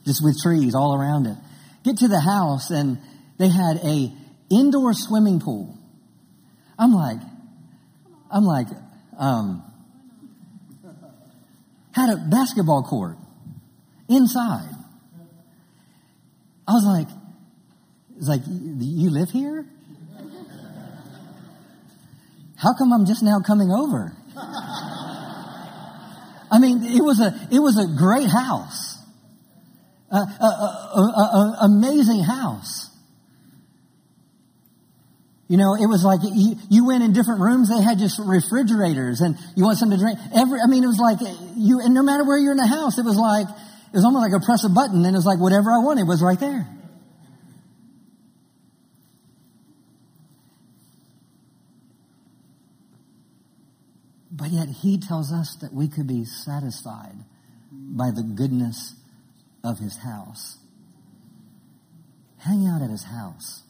[0.05, 1.37] just with trees all around it.
[1.85, 2.99] Get to the house and
[3.39, 4.13] they had a
[4.51, 5.77] indoor swimming pool.
[6.79, 7.19] I'm like,
[8.31, 8.69] I'm like,
[9.19, 9.63] um,
[11.93, 13.17] had a basketball court
[14.09, 14.71] inside.
[16.67, 17.09] I was like,
[18.17, 19.67] it's like, you live here?
[22.57, 24.13] How come I'm just now coming over?
[26.51, 28.99] I mean, it was a, it was a great house.
[30.11, 32.91] A, a, a, amazing house.
[35.49, 39.21] You know, it was like you, you, went in different rooms, they had just refrigerators
[39.21, 40.19] and you want something to drink.
[40.35, 41.19] Every, I mean, it was like
[41.57, 44.31] you, and no matter where you're in the house, it was like, it was almost
[44.31, 46.67] like a press a button and it was like whatever I wanted was right there.
[54.37, 57.15] But yet he tells us that we could be satisfied
[57.71, 58.95] by the goodness
[59.63, 60.59] of his house.
[62.39, 63.63] Hang out at his house.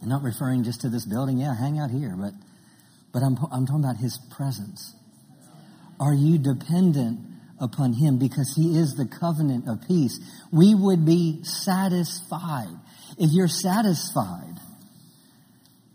[0.00, 2.34] And not referring just to this building, yeah, hang out here, but,
[3.12, 4.94] but I'm, I'm talking about his presence.
[5.98, 7.20] Are you dependent
[7.58, 10.20] upon him because he is the covenant of peace?
[10.52, 12.76] We would be satisfied.
[13.16, 14.60] If you're satisfied,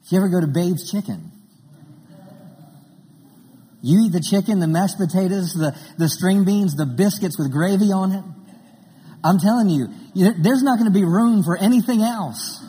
[0.04, 1.32] if you ever go to Babe's Chicken,
[3.82, 7.92] you eat the chicken, the mashed potatoes, the, the string beans, the biscuits with gravy
[7.92, 8.24] on it.
[9.24, 12.64] I'm telling you, there's not going to be room for anything else.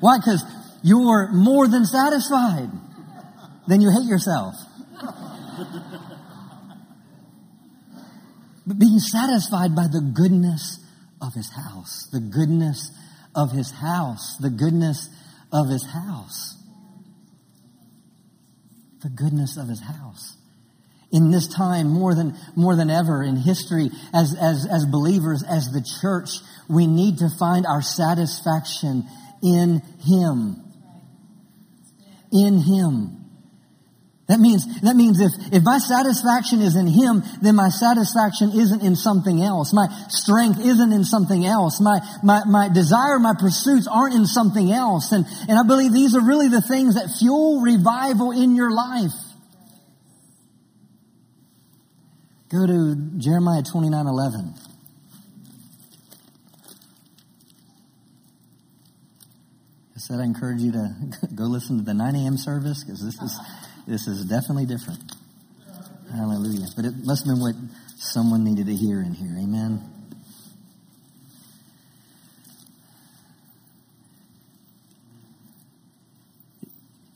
[0.00, 0.18] Why?
[0.18, 0.44] Because
[0.82, 2.70] you're more than satisfied.
[3.66, 4.54] Then you hate yourself.
[8.66, 10.78] but being satisfied by the goodness
[11.20, 12.90] of his house, the goodness
[13.34, 15.08] of his house, the goodness
[15.52, 16.53] of his house,
[19.04, 20.36] the goodness of his house.
[21.12, 25.70] In this time, more than, more than ever in history, as, as, as believers, as
[25.70, 26.30] the church,
[26.68, 29.04] we need to find our satisfaction
[29.42, 30.56] in Him.
[32.32, 33.23] In Him.
[34.26, 38.80] That means, that means if, if my satisfaction is in Him, then my satisfaction isn't
[38.80, 39.74] in something else.
[39.74, 41.78] My strength isn't in something else.
[41.78, 45.12] My, my, my desire, my pursuits aren't in something else.
[45.12, 49.12] And, and I believe these are really the things that fuel revival in your life.
[52.48, 54.54] Go to Jeremiah 29 11.
[59.96, 60.94] I said I encourage you to
[61.34, 62.38] go listen to the 9 a.m.
[62.38, 63.38] service because this is,
[63.86, 65.00] this is definitely different.
[66.10, 66.66] Hallelujah.
[66.76, 67.54] But it must have been what
[67.98, 69.36] someone needed to hear in here.
[69.42, 69.90] Amen.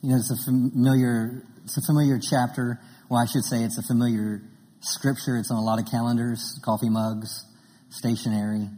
[0.01, 2.79] You know, it's a familiar, it's a familiar chapter.
[3.09, 4.41] Well, I should say it's a familiar
[4.81, 5.37] scripture.
[5.37, 7.45] It's on a lot of calendars, coffee mugs,
[7.89, 8.69] stationery.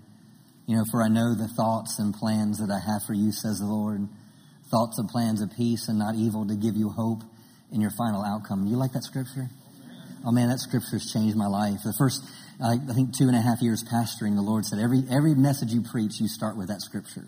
[0.65, 3.59] You know, for I know the thoughts and plans that I have for you, says
[3.59, 4.07] the Lord.
[4.71, 7.23] Thoughts and plans of peace and not evil to give you hope
[7.71, 8.67] in your final outcome.
[8.67, 9.49] You like that scripture?
[10.25, 11.79] Oh man, that scripture has changed my life.
[11.83, 12.23] The first,
[12.63, 15.81] I think, two and a half years pastoring, the Lord said, every, every message you
[15.81, 17.25] preach, you start with that scripture.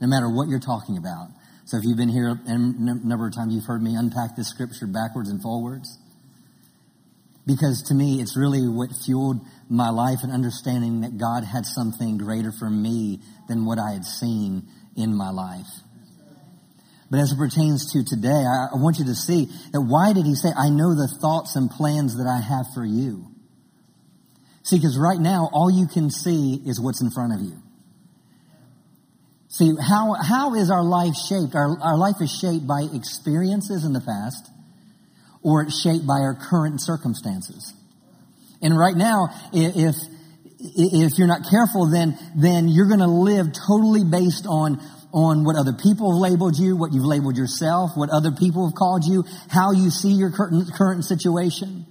[0.00, 1.28] No matter what you're talking about.
[1.64, 4.86] So if you've been here a number of times, you've heard me unpack this scripture
[4.86, 5.98] backwards and forwards.
[7.46, 12.18] Because to me, it's really what fueled my life and understanding that God had something
[12.18, 14.66] greater for me than what I had seen
[14.96, 15.70] in my life.
[17.12, 20.24] But as it pertains to today, I, I want you to see that why did
[20.24, 23.28] he say, I know the thoughts and plans that I have for you?
[24.62, 27.60] See, because right now, all you can see is what's in front of you.
[29.48, 31.54] See, how, how is our life shaped?
[31.54, 34.48] Our, our life is shaped by experiences in the past,
[35.42, 37.74] or it's shaped by our current circumstances.
[38.62, 39.96] And right now, if,
[40.58, 44.80] if you're not careful, then, then you're going to live totally based on,
[45.12, 48.74] on what other people have labeled you, what you've labeled yourself, what other people have
[48.74, 51.86] called you, how you see your current, current situation.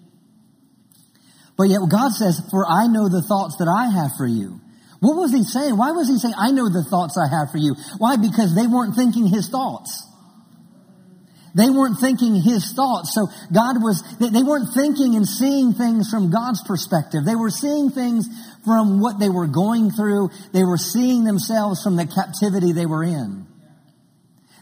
[1.58, 4.60] But yet God says, for I know the thoughts that I have for you.
[5.00, 5.78] What was he saying?
[5.78, 7.76] Why was he saying, I know the thoughts I have for you?
[7.98, 8.18] Why?
[8.18, 10.06] Because they weren't thinking his thoughts.
[11.54, 13.14] They weren't thinking his thoughts.
[13.14, 17.26] So God was, they weren't thinking and seeing things from God's perspective.
[17.26, 18.30] They were seeing things
[18.64, 20.30] from what they were going through.
[20.54, 23.48] They were seeing themselves from the captivity they were in.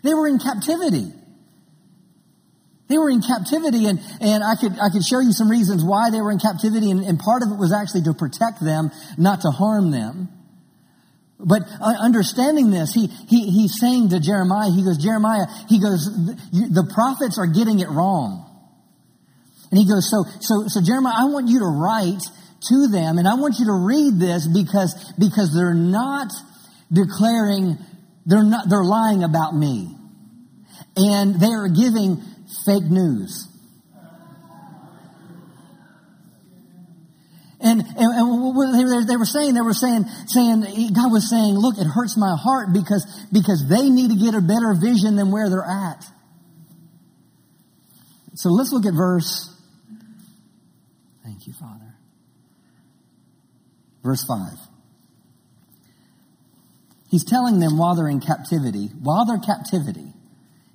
[0.04, 1.12] They were in captivity.
[2.88, 6.10] They were in captivity and, and I could, I could show you some reasons why
[6.10, 9.42] they were in captivity and, and part of it was actually to protect them, not
[9.42, 10.30] to harm them.
[11.40, 16.04] But uh, understanding this, he, he, he's saying to Jeremiah, he goes, Jeremiah, he goes,
[16.52, 18.46] the prophets are getting it wrong.
[19.72, 22.24] And he goes, so, so, so Jeremiah, I want you to write
[22.68, 26.32] to them and I want you to read this because, because they're not
[26.92, 27.78] declaring,
[28.26, 29.96] they're not, they're lying about me.
[30.96, 32.18] And they are giving
[32.66, 33.48] fake news.
[37.62, 40.62] And, and, and they, were, saying, they were saying, saying,
[40.94, 44.42] God was saying, look, it hurts my heart because, because they need to get a
[44.42, 46.06] better vision than where they're at.
[48.36, 49.54] So let's look at verse,
[51.26, 51.79] thank you, Father.
[54.04, 54.54] Verse 5.
[57.10, 60.14] He's telling them while they're in captivity, while they're captivity,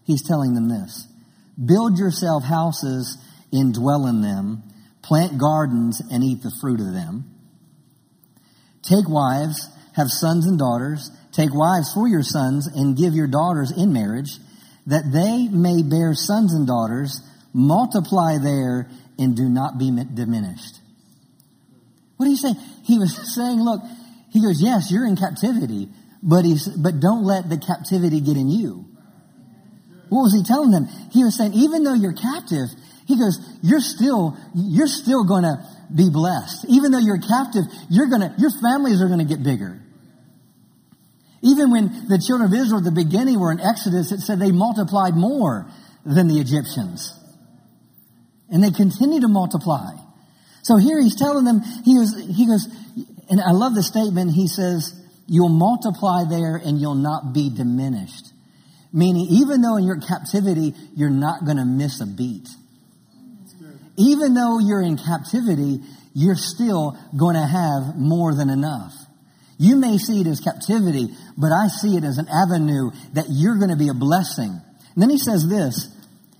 [0.04, 1.06] he's telling them this.
[1.62, 3.16] Build yourself houses
[3.52, 4.62] and dwell in them.
[5.02, 7.30] Plant gardens and eat the fruit of them.
[8.82, 11.10] Take wives, have sons and daughters.
[11.32, 14.38] Take wives for your sons and give your daughters in marriage
[14.86, 17.20] that they may bear sons and daughters,
[17.52, 20.80] multiply there and do not be diminished.
[22.16, 22.56] What are you saying?
[22.84, 23.80] He was saying, look,
[24.30, 25.88] he goes, yes, you're in captivity,
[26.22, 28.86] but he's, but don't let the captivity get in you.
[30.08, 30.86] What was he telling them?
[31.12, 32.68] He was saying, even though you're captive,
[33.06, 35.56] he goes, you're still, you're still to
[35.94, 36.66] be blessed.
[36.68, 39.80] Even though you're captive, you're to, your families are to get bigger.
[41.42, 44.52] Even when the children of Israel at the beginning were in Exodus, it said they
[44.52, 45.70] multiplied more
[46.04, 47.12] than the Egyptians.
[48.48, 49.92] And they continue to multiply.
[50.64, 52.66] So here he's telling them, he goes, he goes,
[53.28, 58.32] and I love the statement, he says, you'll multiply there and you'll not be diminished.
[58.90, 62.48] Meaning, even though in your captivity, you're not going to miss a beat.
[63.96, 65.80] Even though you're in captivity,
[66.14, 68.94] you're still going to have more than enough.
[69.58, 73.58] You may see it as captivity, but I see it as an avenue that you're
[73.58, 74.50] going to be a blessing.
[74.50, 75.90] And then he says this.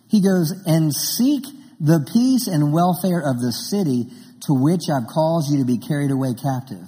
[0.09, 1.45] He goes, and seek
[1.81, 4.07] the peace and welfare of the city
[4.47, 6.87] to which I've caused you to be carried away captive.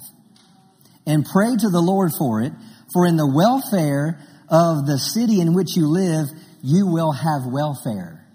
[1.05, 2.53] And pray to the Lord for it,
[2.93, 4.19] for in the welfare
[4.49, 6.27] of the city in which you live,
[6.61, 8.25] you will have welfare.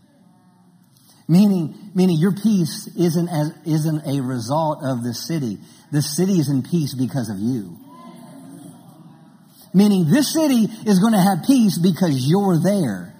[1.28, 5.59] Meaning, meaning your peace isn't as, isn't a result of the city.
[5.90, 7.78] The city is in peace because of you.
[9.74, 13.12] Meaning this city is going to have peace because you're there.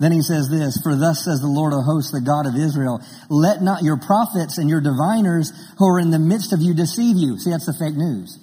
[0.00, 3.00] Then he says this, for thus says the Lord of hosts, the God of Israel,
[3.30, 7.16] let not your prophets and your diviners who are in the midst of you deceive
[7.16, 7.38] you.
[7.38, 8.38] See, that's the fake news.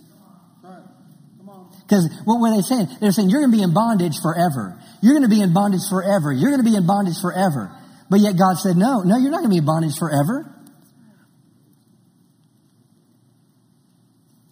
[1.83, 2.87] Because what were they saying?
[3.01, 4.79] They're saying, you're going to be in bondage forever.
[5.03, 6.31] You're going to be in bondage forever.
[6.31, 7.69] You're going to be in bondage forever.
[8.09, 10.47] But yet God said, no, no, you're not going to be in bondage forever.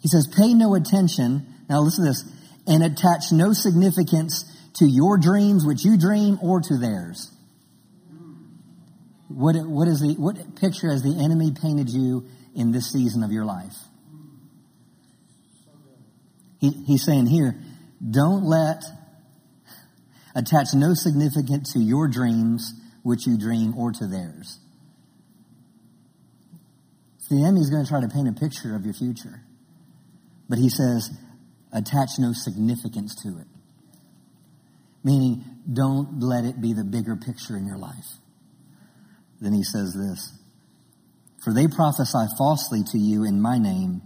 [0.02, 1.48] He says, pay no attention.
[1.70, 2.28] Now listen to this.
[2.68, 4.44] And attach no significance
[4.80, 7.32] to your dreams, which you dream, or to theirs.
[9.28, 13.32] What, what is the, what picture has the enemy painted you in this season of
[13.32, 13.76] your life?
[16.60, 17.56] He, he's saying here,
[18.10, 18.82] don't let,
[20.36, 22.74] attach no significance to your dreams,
[23.04, 24.60] which you dream, or to theirs.
[27.30, 29.42] The enemy is going to try to paint a picture of your future.
[30.50, 31.12] But he says,
[31.72, 33.48] attach no significance to it.
[35.04, 38.08] Meaning, don't let it be the bigger picture in your life.
[39.40, 40.34] Then he says this
[41.44, 44.02] For they prophesy falsely to you in my name,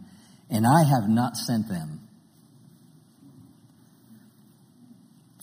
[0.50, 2.02] and I have not sent them.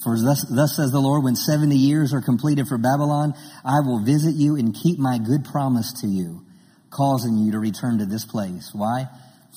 [0.03, 3.34] For thus, thus says the Lord, when 70 years are completed for Babylon,
[3.64, 6.46] I will visit you and keep my good promise to you.
[6.90, 8.70] causing you to return to this place.
[8.72, 9.05] Why?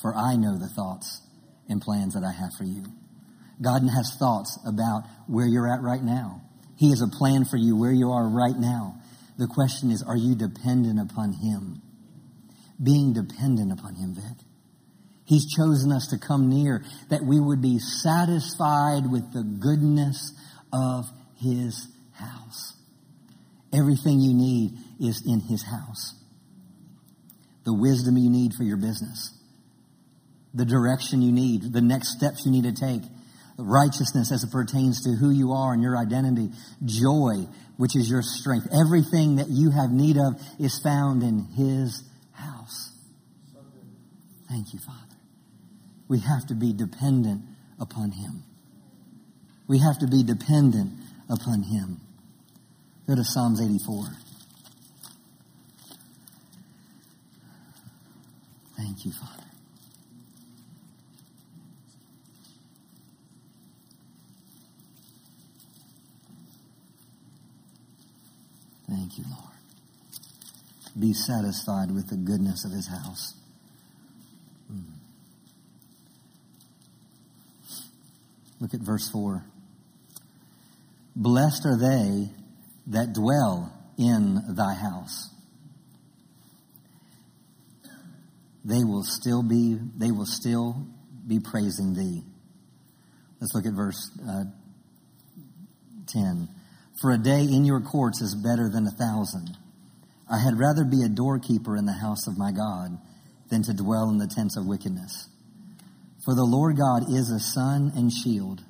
[0.02, 1.20] For I know the thoughts
[1.68, 2.84] and plans that I have for you.
[3.62, 6.42] God has thoughts about where you're at right now.
[6.78, 8.96] He has a plan for you where you are right now.
[9.38, 11.82] The question is, are you dependent upon Him?
[12.82, 14.46] Being dependent upon Him, Vic.
[15.26, 20.34] He's chosen us to come near that we would be satisfied with the goodness
[20.74, 21.06] of
[21.40, 22.74] His house.
[23.74, 26.16] Everything you need is in His house.
[27.64, 29.32] The wisdom you need for your business,
[30.54, 33.02] the direction you need, the next steps you need to take,
[33.58, 36.50] righteousness as it pertains to who you are and your identity,
[36.86, 37.48] joy,
[37.78, 38.68] which is your strength.
[38.74, 42.92] Everything that you have need of is found in His house.
[44.50, 45.00] Thank you, Father.
[46.08, 47.42] We have to be dependent
[47.80, 48.44] upon Him.
[49.68, 50.92] We have to be dependent
[51.30, 52.02] upon Him.
[53.08, 54.06] Go to Psalms 84.
[58.78, 59.43] Thank you, Father.
[68.94, 69.54] Thank you, Lord.
[71.00, 73.34] Be satisfied with the goodness of his house.
[74.72, 74.84] Mm.
[78.60, 79.44] Look at verse 4.
[81.16, 82.30] Blessed are they
[82.88, 85.30] that dwell in thy house.
[88.64, 90.86] They will still be, they will still
[91.26, 92.22] be praising thee.
[93.42, 94.44] Let's look at verse uh,
[96.08, 96.48] 10.
[97.04, 99.58] For a day in your courts is better than a thousand.
[100.32, 102.98] I had rather be a doorkeeper in the house of my God
[103.50, 105.28] than to dwell in the tents of wickedness.
[106.24, 108.62] For the Lord God is a sun and shield.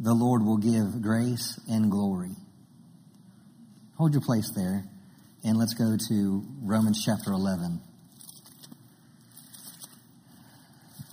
[0.00, 2.34] The Lord will give grace and glory.
[3.98, 4.82] Hold your place there,
[5.44, 7.80] and let's go to Romans chapter 11.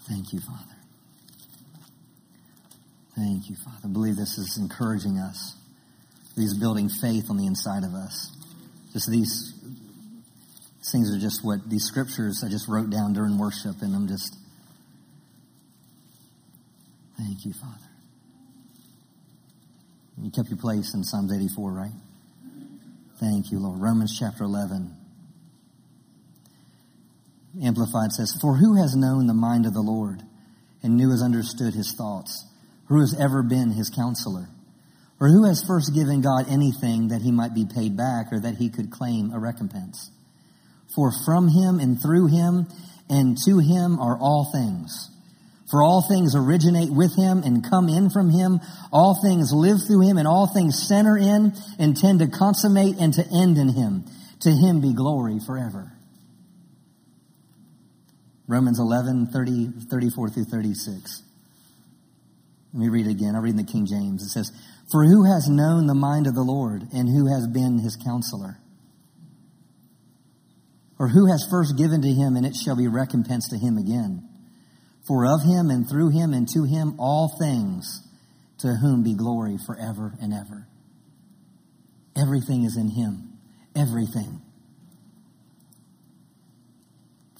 [0.10, 0.76] Thank you, Father.
[3.16, 3.82] Thank you, Father.
[3.84, 5.56] I believe this is encouraging us.
[6.36, 8.32] He's building faith on the inside of us.
[8.94, 9.54] Just these
[10.92, 14.38] things are just what these scriptures I just wrote down during worship, and I'm just,
[17.18, 17.90] thank you, Father.
[20.22, 21.92] You kept your place in Psalms 84, right?
[23.20, 23.82] Thank you, Lord.
[23.82, 24.96] Romans chapter 11.
[27.64, 30.22] Amplified says, For who has known the mind of the Lord
[30.84, 32.46] and knew has understood his thoughts?
[32.88, 34.48] Who has ever been his counselor?
[35.20, 38.55] Or who has first given God anything that he might be paid back or that
[38.55, 40.11] he could claim a recompense?
[40.93, 42.68] For from him and through him
[43.09, 45.09] and to him are all things.
[45.72, 48.59] For all things originate with him and come in from him.
[48.91, 53.13] All things live through him and all things center in and tend to consummate and
[53.13, 54.05] to end in him.
[54.41, 55.91] To him be glory forever.
[58.47, 61.24] Romans 11, 30, 34 through 36.
[62.74, 63.36] Let me read it again.
[63.36, 64.22] I'll read in the King James.
[64.22, 64.51] It says,
[64.92, 68.60] For who has known the mind of the Lord and who has been his counselor?
[71.00, 74.30] Or who has first given to him and it shall be recompensed to him again?
[75.08, 78.02] For of him and through him and to him all things,
[78.60, 80.68] to whom be glory forever and ever.
[82.16, 83.38] Everything is in him.
[83.76, 84.42] Everything.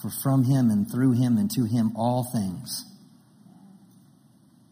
[0.02, 2.84] For from him and through him and to him all things.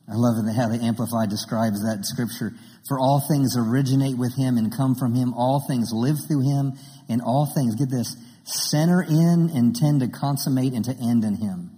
[0.07, 2.53] I love how the Amplified describes that scripture.
[2.87, 5.33] For all things originate with him and come from him.
[5.33, 6.73] All things live through him
[7.07, 11.35] and all things, get this, center in and tend to consummate and to end in
[11.35, 11.71] him.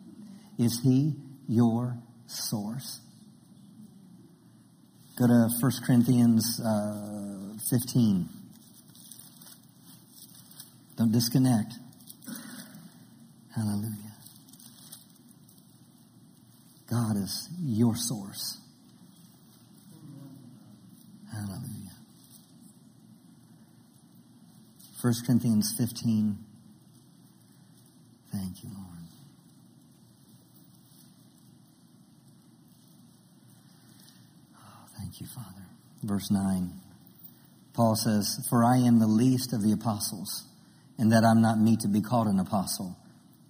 [0.58, 1.14] Is he
[1.48, 3.02] your source?
[5.18, 8.30] Go to 1 Corinthians uh, 15.
[10.98, 11.74] Don't disconnect.
[13.56, 14.05] Hallelujah.
[16.90, 18.60] God is your source.
[21.32, 21.92] Hallelujah.
[25.02, 26.38] 1 Corinthians 15.
[28.32, 28.88] Thank you, Lord.
[34.58, 35.66] Oh, thank you, Father.
[36.04, 36.72] Verse 9.
[37.74, 40.46] Paul says, For I am the least of the apostles,
[40.98, 42.96] and that I'm not meet to be called an apostle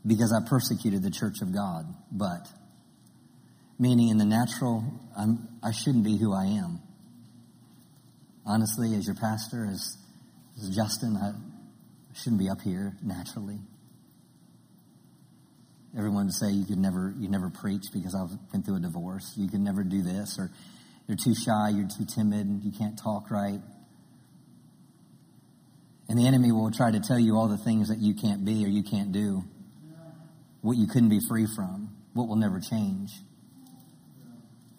[0.05, 1.85] because I persecuted the church of God.
[2.11, 2.47] But,
[3.77, 4.83] meaning in the natural,
[5.17, 6.79] I'm, I shouldn't be who I am.
[8.45, 9.97] Honestly, as your pastor, as,
[10.57, 11.33] as Justin, I
[12.13, 13.59] shouldn't be up here naturally.
[15.97, 19.33] Everyone would say you could never, you never preach because I've been through a divorce.
[19.37, 20.51] You can never do this, or
[21.07, 23.59] you're too shy, you're too timid, you can't talk right.
[26.07, 28.63] And the enemy will try to tell you all the things that you can't be
[28.63, 29.43] or you can't do,
[30.61, 33.09] what you couldn't be free from, what will never change.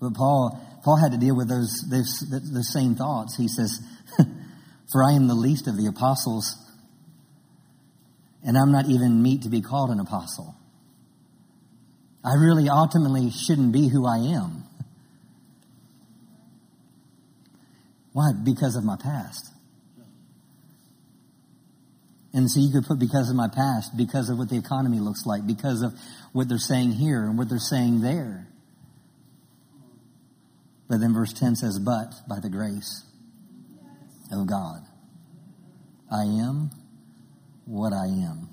[0.01, 3.37] But Paul, Paul had to deal with those, those, those same thoughts.
[3.37, 3.81] He says,
[4.93, 6.55] For I am the least of the apostles,
[8.45, 10.55] and I'm not even meet to be called an apostle.
[12.25, 14.65] I really ultimately shouldn't be who I am.
[18.13, 18.33] Why?
[18.45, 19.53] Because of my past.
[22.33, 25.25] And so you could put because of my past, because of what the economy looks
[25.25, 25.95] like, because of
[26.33, 28.47] what they're saying here and what they're saying there.
[30.89, 33.05] But then verse 10 says, But by the grace
[34.31, 34.83] of God,
[36.11, 36.71] I am
[37.65, 38.49] what I am.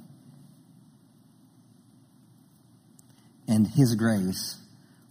[3.48, 4.58] And his grace,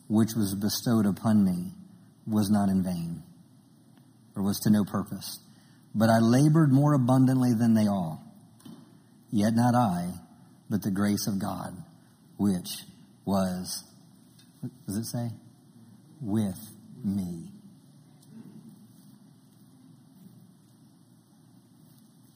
[0.09, 1.73] which was bestowed upon me,
[2.27, 3.23] was not in vain,
[4.35, 5.39] or was to no purpose.
[5.95, 8.23] But I labored more abundantly than they all.
[9.31, 10.13] Yet not I,
[10.69, 11.77] but the grace of God,
[12.37, 12.69] which
[13.25, 13.85] was,
[14.61, 15.31] what does it say?
[16.21, 16.59] With
[17.05, 17.53] me.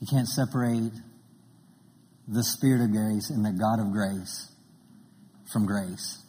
[0.06, 0.92] You can't separate
[2.28, 4.52] the Spirit of grace and the God of grace
[5.52, 6.22] from grace.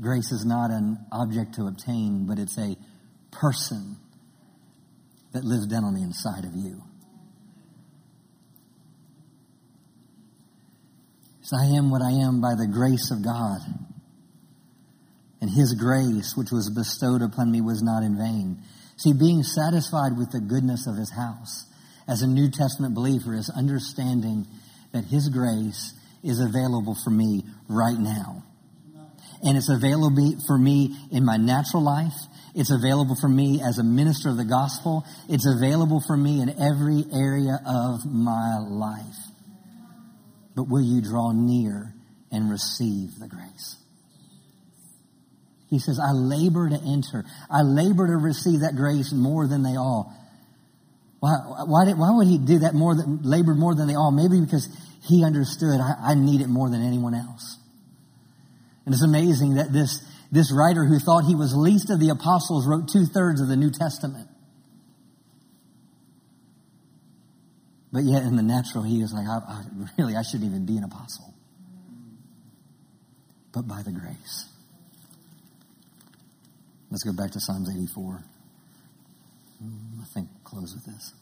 [0.00, 2.74] Grace is not an object to obtain, but it's a
[3.30, 3.98] person
[5.32, 6.82] that lives down on the inside of you.
[11.42, 13.60] So I am what I am by the grace of God.
[15.40, 18.60] And his grace, which was bestowed upon me, was not in vain.
[18.98, 21.66] See, being satisfied with the goodness of his house
[22.08, 24.46] as a New Testament believer is understanding
[24.92, 25.94] that his grace
[26.24, 28.42] is available for me right now.
[29.44, 32.14] And it's available for me in my natural life.
[32.56, 35.04] It's available for me as a minister of the gospel.
[35.28, 39.16] It's available for me in every area of my life.
[40.56, 41.94] But will you draw near
[42.32, 43.76] and receive the grace?
[45.68, 47.24] He says, I labor to enter.
[47.50, 50.14] I labor to receive that grace more than they all.
[51.20, 51.32] Why,
[51.66, 54.10] why, did, why would he do that more than, labor more than they all?
[54.10, 54.68] Maybe because
[55.02, 57.58] he understood I, I need it more than anyone else.
[58.86, 60.00] And it's amazing that this,
[60.32, 63.56] this writer who thought he was least of the apostles wrote two thirds of the
[63.56, 64.28] New Testament.
[67.92, 69.64] But yet in the natural, he was like, I, I,
[69.98, 71.34] really, I shouldn't even be an apostle.
[73.52, 74.46] But by the grace.
[76.90, 78.24] Let's go back to Psalms 84.
[79.62, 81.12] Mm, I think close with this.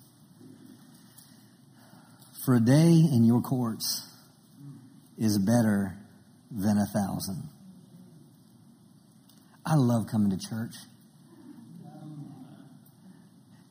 [2.45, 4.07] For a day in your courts
[5.19, 5.97] is better
[6.51, 7.49] than a thousand.
[9.65, 10.75] I love coming to church.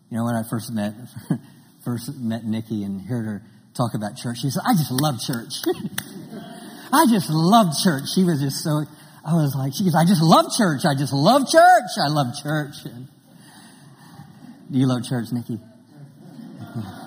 [0.09, 0.93] You know, when I first met,
[1.85, 3.41] first met Nikki and heard her
[3.73, 5.53] talk about church, she said, I just love church.
[6.91, 8.03] I just love church.
[8.13, 8.83] She was just so,
[9.25, 10.85] I was like, she goes, I just love church.
[10.85, 11.89] I just love church.
[11.97, 12.75] I love church.
[12.85, 13.07] And
[14.69, 15.59] do you love church, Nikki?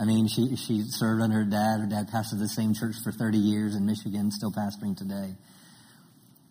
[0.00, 1.78] I mean, she, she served under her dad.
[1.80, 5.36] Her dad pastored the same church for 30 years in Michigan, still pastoring today.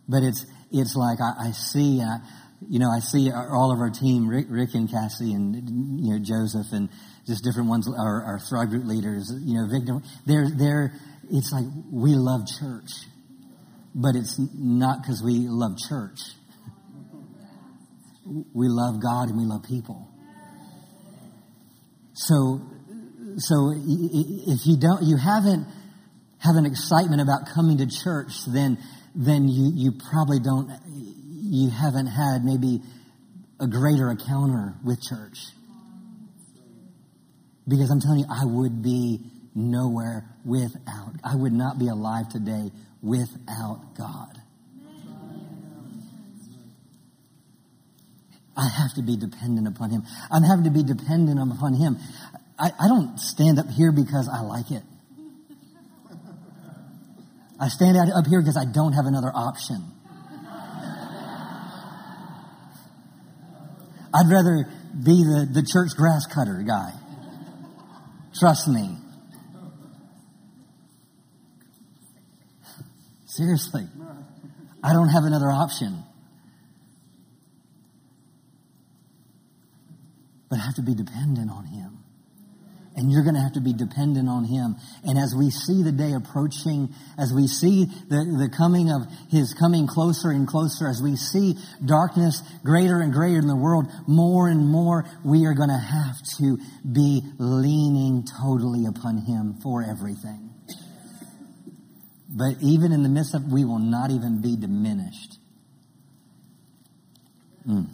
[0.07, 2.19] But it's, it's like I, I see, uh,
[2.69, 6.19] you know, I see all of our team, Rick, Rick and Cassie and, you know,
[6.19, 6.87] Joseph and
[7.25, 10.93] just different ones, our, our Thrive group leaders, you know, Victor, they're, they're,
[11.29, 12.91] it's like we love church,
[13.97, 16.19] but it's not because we love church.
[18.53, 20.07] We love God and we love people.
[22.13, 22.61] So,
[23.37, 25.65] so if you don't, you haven't
[26.39, 28.77] have an excitement about coming to church, then,
[29.15, 32.81] then you, you probably don't, you haven't had maybe
[33.59, 35.39] a greater encounter with church.
[37.67, 39.19] Because I'm telling you, I would be
[39.55, 42.69] nowhere without, I would not be alive today
[43.01, 44.41] without God.
[48.57, 50.03] I have to be dependent upon Him.
[50.31, 51.97] I'm having to be dependent upon Him.
[52.57, 54.81] I, I don't stand up here because I like it.
[57.59, 59.93] I stand up here because I don't have another option.
[64.13, 66.91] I'd rather be the, the church grass cutter guy.
[68.39, 68.97] Trust me.
[73.37, 73.83] Seriously.
[74.83, 76.03] I don't have another option.
[80.49, 81.99] But I have to be dependent on Him.
[82.95, 84.77] And you're going to have to be dependent on Him.
[85.03, 89.53] And as we see the day approaching, as we see the, the coming of His
[89.53, 94.47] coming closer and closer, as we see darkness greater and greater in the world, more
[94.47, 96.57] and more we are going to have to
[96.91, 100.46] be leaning totally upon Him for everything.
[102.37, 105.39] But even in the midst of, we will not even be diminished.
[107.67, 107.87] Mm.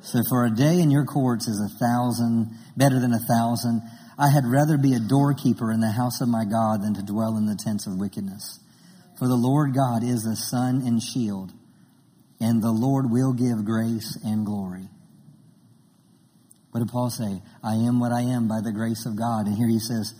[0.00, 3.82] So for a day in your courts is a thousand, better than a thousand.
[4.18, 7.36] I had rather be a doorkeeper in the house of my God than to dwell
[7.36, 8.60] in the tents of wickedness.
[9.18, 11.52] For the Lord God is a sun and shield,
[12.40, 14.88] and the Lord will give grace and glory.
[16.70, 17.42] What did Paul say?
[17.62, 19.46] I am what I am by the grace of God.
[19.46, 20.14] And here he says,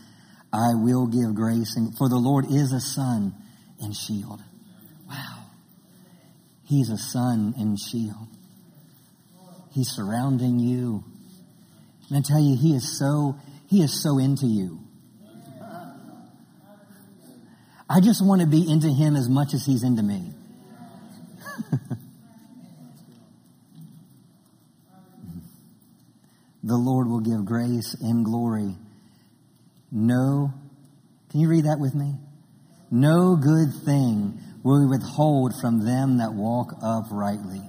[0.52, 3.34] I will give grace, and for the Lord is a sun
[3.80, 4.40] and shield.
[5.08, 5.44] Wow.
[6.64, 8.28] He's a sun and shield.
[9.72, 11.04] He's surrounding you.
[12.08, 13.36] And I tell you, he is so,
[13.68, 14.80] he is so into you.
[17.88, 20.32] I just want to be into him as much as he's into me.
[26.64, 28.74] the Lord will give grace and glory.
[29.90, 30.52] No,
[31.30, 32.14] can you read that with me?
[32.90, 37.62] No good thing will we withhold from them that walk uprightly.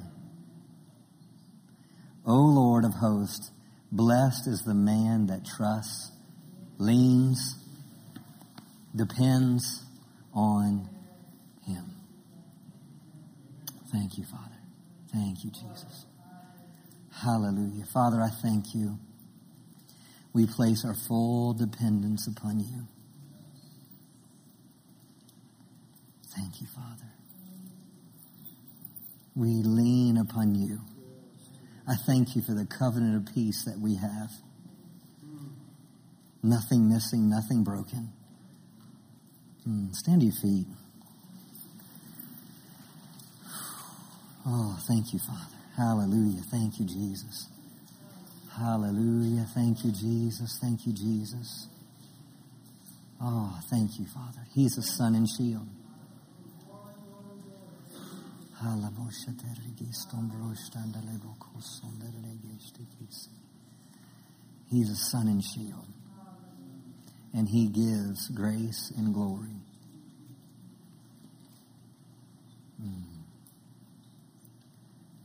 [2.26, 3.52] O Lord of hosts,
[3.92, 6.12] blessed is the man that trusts,
[6.78, 7.56] leans,
[8.96, 9.86] depends
[10.34, 10.90] on
[11.66, 11.86] him.
[13.92, 14.58] Thank you, Father.
[15.14, 16.06] Thank you, Jesus.
[17.12, 17.86] Hallelujah.
[17.94, 18.98] Father, I thank you.
[20.38, 22.88] We place our full dependence upon you.
[26.36, 27.10] Thank you, Father.
[29.36, 30.82] We lean upon you.
[31.88, 34.30] I thank you for the covenant of peace that we have.
[36.44, 38.14] Nothing missing, nothing broken.
[39.64, 40.68] Hmm, stand to your feet.
[44.46, 45.58] Oh, thank you, Father.
[45.76, 46.44] Hallelujah.
[46.52, 47.48] Thank you, Jesus.
[48.58, 49.46] Hallelujah.
[49.54, 50.58] Thank you, Jesus.
[50.60, 51.68] Thank you, Jesus.
[53.22, 54.46] Oh, thank you, Father.
[54.54, 55.68] He's a sun and shield.
[64.72, 65.86] He's a sun and shield.
[67.34, 69.62] And he gives grace and glory.
[72.82, 73.04] Mm.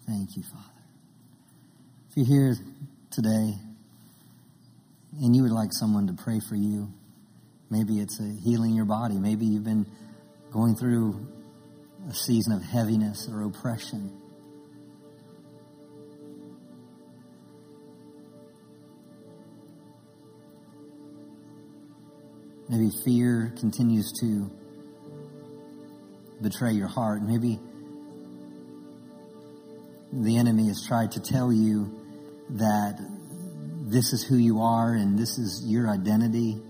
[0.07, 0.69] Thank you, Father.
[2.11, 2.57] If you're here
[3.13, 3.55] today
[5.21, 6.91] and you would like someone to pray for you,
[7.71, 9.19] maybe it's a healing your body.
[9.19, 9.87] Maybe you've been
[10.51, 11.27] going through
[12.09, 14.19] a season of heaviness or oppression.
[22.69, 24.51] Maybe fear continues to
[26.41, 27.23] betray your heart.
[27.23, 27.61] Maybe
[30.11, 32.02] the enemy has tried to tell you
[32.53, 32.99] that
[33.93, 36.61] this is who you are and this is your identity.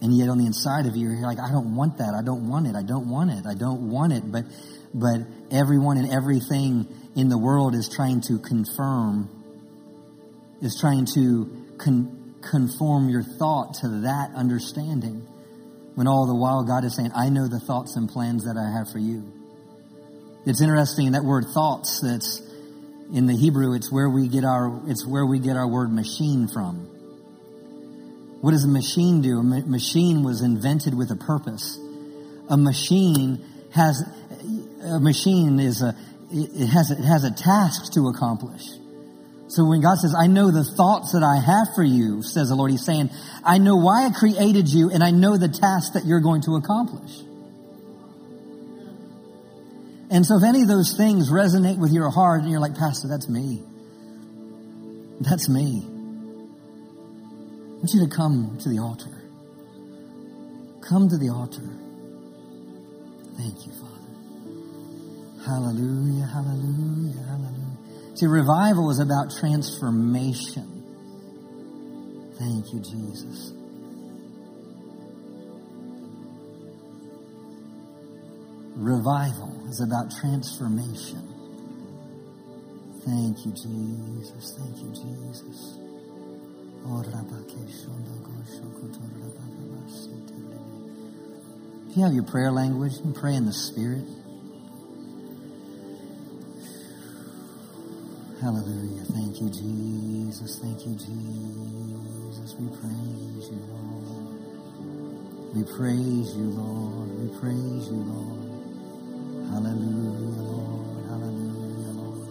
[0.00, 2.14] And yet on the inside of you, you're like, I don't want that.
[2.14, 2.74] I don't want it.
[2.76, 3.46] I don't want it.
[3.46, 4.30] I don't want it.
[4.30, 4.44] But,
[4.92, 5.20] but
[5.50, 6.86] everyone and everything
[7.16, 9.30] in the world is trying to confirm,
[10.60, 15.26] is trying to con- conform your thought to that understanding.
[15.94, 18.70] When all the while God is saying, I know the thoughts and plans that I
[18.78, 19.32] have for you.
[20.44, 22.45] It's interesting that word thoughts that's
[23.12, 26.48] in the Hebrew, it's where we get our, it's where we get our word machine
[26.48, 26.88] from.
[28.40, 29.38] What does a machine do?
[29.38, 31.78] A ma- machine was invented with a purpose.
[32.48, 34.02] A machine has,
[34.82, 35.96] a machine is a,
[36.30, 38.62] it has, it has a task to accomplish.
[39.48, 42.56] So when God says, I know the thoughts that I have for you, says the
[42.56, 43.10] Lord, He's saying,
[43.44, 46.56] I know why I created you and I know the task that you're going to
[46.56, 47.12] accomplish.
[50.08, 53.08] And so if any of those things resonate with your heart and you're like, Pastor,
[53.08, 53.62] that's me.
[55.20, 55.82] That's me.
[55.84, 59.10] I want you to come to the altar.
[60.88, 61.68] Come to the altar.
[63.36, 63.96] Thank you, Father.
[65.44, 67.76] Hallelujah, hallelujah, hallelujah.
[68.14, 70.84] See, revival is about transformation.
[72.38, 73.52] Thank you, Jesus.
[78.76, 81.22] Revival is about transformation.
[83.04, 84.58] Thank you, Jesus.
[84.58, 85.78] Thank you, Jesus.
[86.88, 87.00] Oh,
[91.88, 94.04] if you have your prayer language, you pray in the Spirit.
[98.40, 99.04] Hallelujah.
[99.04, 100.58] Thank you, Jesus.
[100.58, 102.54] Thank you, Jesus.
[102.60, 104.26] We praise you, Lord.
[105.54, 107.08] We praise you, Lord.
[107.18, 108.35] We praise you, Lord.
[109.56, 110.84] Hallelujah, Lord.
[111.08, 112.28] Hallelujah, Lord.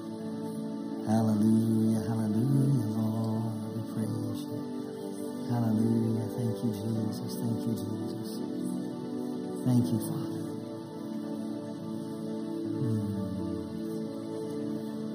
[1.07, 3.49] Hallelujah, hallelujah, Lord.
[3.73, 4.61] We praise you.
[5.49, 6.27] Hallelujah.
[6.37, 7.33] Thank you, Jesus.
[7.41, 8.29] Thank you, Jesus.
[9.65, 10.43] Thank you, Father.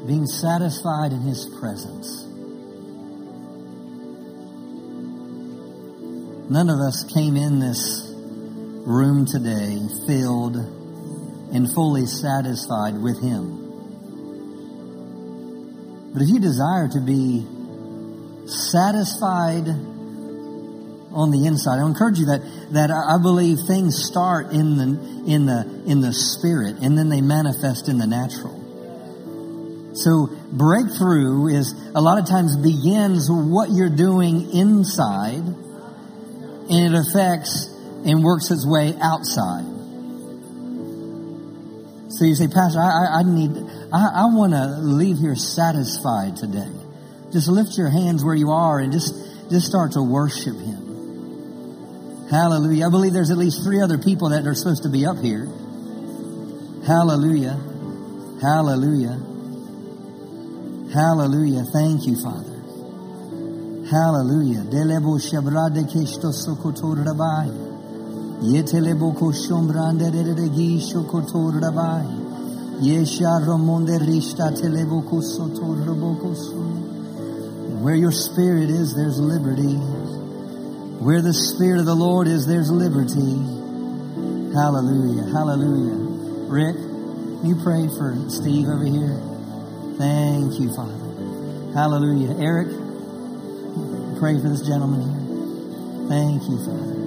[0.09, 2.27] Being satisfied in His presence.
[6.51, 8.13] None of us came in this
[8.85, 10.80] room today filled
[11.53, 13.71] and fully satisfied with Him.
[16.13, 17.47] But if you desire to be
[18.47, 19.69] satisfied
[21.13, 22.43] on the inside, I encourage you that,
[22.73, 24.85] that I believe things start in the,
[25.27, 28.59] in the, in the spirit and then they manifest in the natural.
[29.95, 37.67] So breakthrough is a lot of times begins what you're doing inside and it affects
[38.05, 39.80] and works its way outside.
[42.21, 43.49] So you say, Pastor, I, I, I need,
[43.95, 46.69] I, I want to leave here satisfied today.
[47.33, 49.15] Just lift your hands where you are and just,
[49.49, 52.29] just start to worship Him.
[52.29, 52.89] Hallelujah.
[52.89, 55.47] I believe there's at least three other people that are supposed to be up here.
[56.85, 57.57] Hallelujah.
[58.43, 59.17] Hallelujah.
[60.93, 61.65] Hallelujah.
[61.73, 62.61] Thank you, Father.
[63.89, 64.61] Hallelujah.
[70.81, 72.07] Sokotor rabai.
[72.81, 74.51] Rishta
[75.85, 76.61] rabokoso.
[77.83, 79.77] Where your spirit is, there's liberty.
[81.05, 83.37] Where the spirit of the Lord is, there's liberty.
[84.55, 85.25] Hallelujah.
[85.33, 85.97] Hallelujah.
[86.49, 86.77] Rick,
[87.45, 89.21] you pray for Steve over here.
[89.99, 90.95] Thank you, Father.
[91.75, 92.37] Hallelujah.
[92.39, 92.69] Eric,
[94.19, 96.09] pray for this gentleman here.
[96.09, 97.00] Thank you, Father.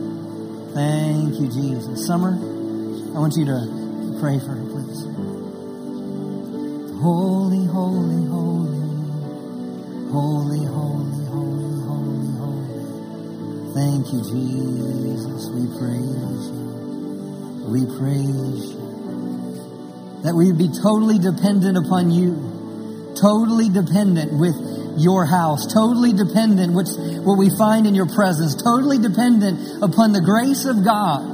[0.73, 2.03] Thank you, Jesus.
[2.03, 5.03] Summer, I want you to pray for her, please.
[6.97, 8.81] Holy, holy, holy,
[10.09, 13.73] holy, holy, holy, holy, holy.
[13.75, 15.49] Thank you, Jesus.
[15.53, 16.65] We praise you.
[17.69, 20.21] We praise you.
[20.23, 23.13] That we would be totally dependent upon you.
[23.15, 26.89] Totally dependent with your house, totally dependent, which
[27.23, 31.33] what we find in your presence, totally dependent upon the grace of God.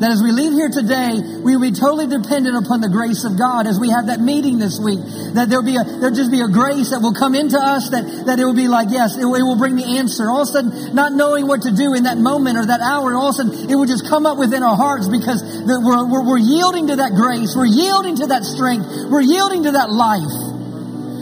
[0.00, 3.36] That as we leave here today, we will be totally dependent upon the grace of
[3.36, 4.98] God as we have that meeting this week.
[5.36, 8.24] That there'll be a, there'll just be a grace that will come into us that,
[8.24, 10.24] that it will be like, yes, it, will bring the answer.
[10.24, 13.12] All of a sudden, not knowing what to do in that moment or that hour,
[13.12, 16.24] all of a sudden, it will just come up within our hearts because we're, we're,
[16.24, 17.52] we're yielding to that grace.
[17.52, 18.88] We're yielding to that strength.
[19.12, 20.32] We're yielding to that life.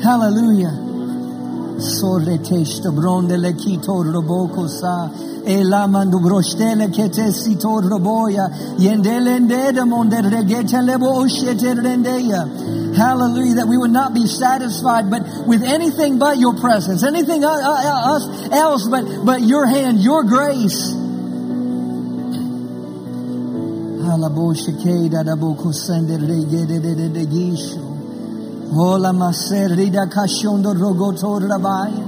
[0.06, 0.87] Hallelujah.
[1.78, 5.08] Sorre testa brondele kito roboko sa
[5.44, 12.96] e la mandu broštele kete si to roboya yendele ndede monde regete lebo oshete rendeya.
[12.96, 18.88] Hallelujah, that we would not be satisfied but with anything but your presence, anything else
[18.88, 20.94] but, but your hand, your grace.
[24.02, 24.74] Halaboshe.
[28.70, 32.06] Ola maserida kashondo rogotor rabaya.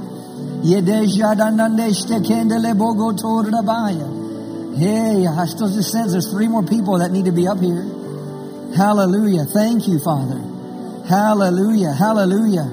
[0.63, 4.77] Yedeja danandeshte kendele bogotor rabaya.
[4.77, 7.83] Hey, Hashtos says there's three more people that need to be up here.
[8.77, 9.45] Hallelujah.
[9.47, 10.39] Thank you, Father.
[11.09, 11.93] Hallelujah.
[11.93, 12.71] Hallelujah.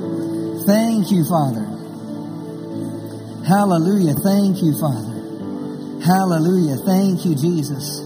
[0.65, 1.65] Thank you, Father.
[3.47, 4.13] Hallelujah.
[4.15, 5.17] Thank you, Father.
[6.03, 6.75] Hallelujah.
[6.77, 8.01] Thank you, Jesus.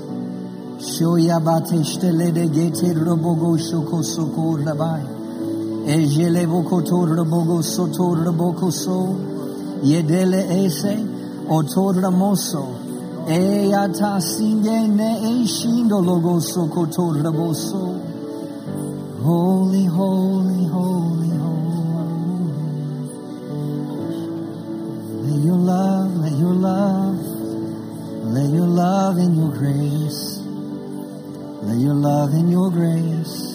[0.78, 5.21] Shoya bateshtele de gete robogo shoko soko rabaya.
[19.24, 22.52] Holy holy holy holy.
[25.26, 27.20] Let your love let your love
[28.34, 30.38] let your love and your grace.
[31.64, 33.51] Let your love and your grace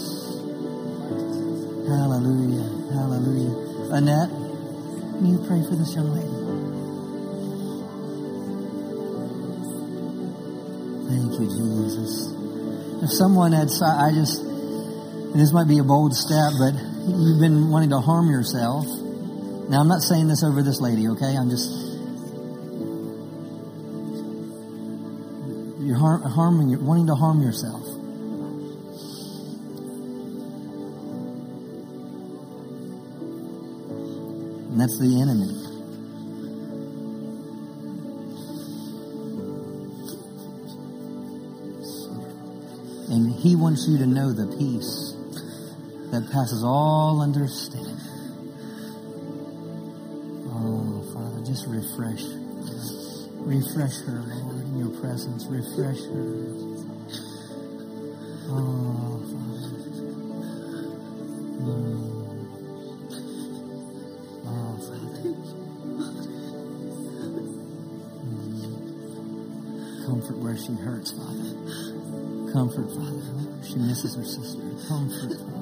[1.87, 2.67] Hallelujah.
[2.91, 3.95] Hallelujah.
[3.95, 6.37] Annette, can you pray for this young lady?
[11.07, 12.33] Thank you, Jesus.
[13.05, 14.43] If someone had, I just,
[15.37, 16.75] this might be a bold step, but
[17.07, 18.85] you've been wanting to harm yourself.
[19.69, 21.37] Now, I'm not saying this over this lady, okay?
[21.37, 21.71] I'm just,
[25.87, 27.86] you're har- harming, wanting to harm yourself.
[34.87, 35.49] That's the enemy.
[43.11, 45.17] And he wants you to know the peace
[46.13, 47.99] that passes all understanding.
[50.55, 52.23] Oh, Father, just refresh.
[53.43, 55.47] Refresh her, Lord, in your presence.
[55.47, 56.66] Refresh her.
[70.57, 72.53] Where she hurts, Father.
[72.53, 73.63] Comfort, Father.
[73.63, 74.63] She misses her sister.
[74.89, 75.56] Comfort,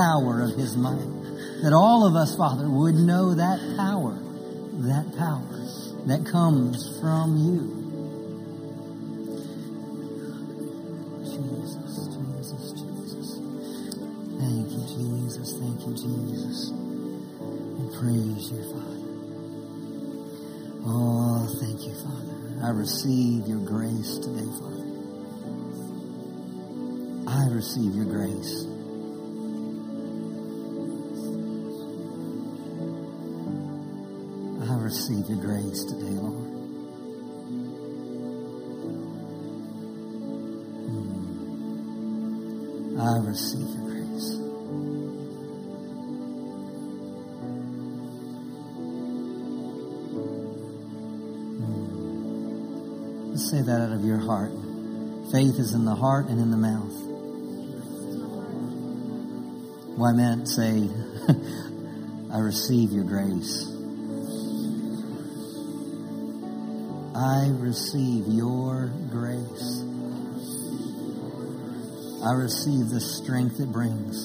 [0.00, 1.20] power of His might.
[1.62, 4.16] That all of us, Father, would know that power,
[4.88, 5.60] that power
[6.06, 7.76] that comes from you.
[11.20, 13.28] Jesus, Jesus, Jesus.
[14.40, 15.52] Thank you, Jesus.
[15.60, 16.70] Thank you, Jesus.
[16.70, 19.00] And praise you, Father.
[20.86, 22.64] Oh, thank you, Father.
[22.64, 24.80] I receive your grace today, Father.
[27.28, 28.69] I receive your grace.
[34.90, 36.50] Receive your grace today, Lord.
[40.90, 42.98] Mm.
[42.98, 44.34] I receive your grace.
[51.54, 53.30] Mm.
[53.30, 54.50] Let's say that out of your heart.
[55.30, 56.96] Faith is in the heart and in the mouth.
[59.96, 60.90] Why, man, say,
[62.32, 63.79] I receive your grace.
[67.20, 69.82] I receive your grace.
[72.24, 74.24] I receive the strength it brings.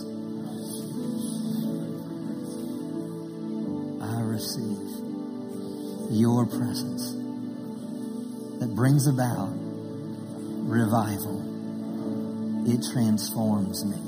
[4.02, 4.80] I receive
[6.10, 7.12] your presence
[8.62, 11.44] that brings about revival.
[12.66, 14.00] It transforms me.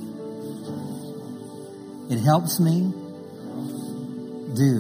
[2.09, 2.93] It helps me
[4.55, 4.79] do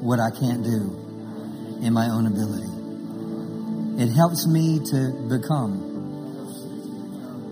[0.00, 0.96] what I can't do
[1.82, 2.69] in my own ability.
[4.00, 5.78] It helps me to become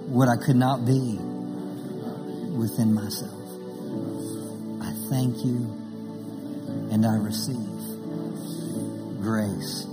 [0.08, 1.18] what I could not be
[2.56, 3.34] within myself.
[4.80, 5.58] I thank you
[6.90, 7.68] and I receive
[9.20, 9.84] grace.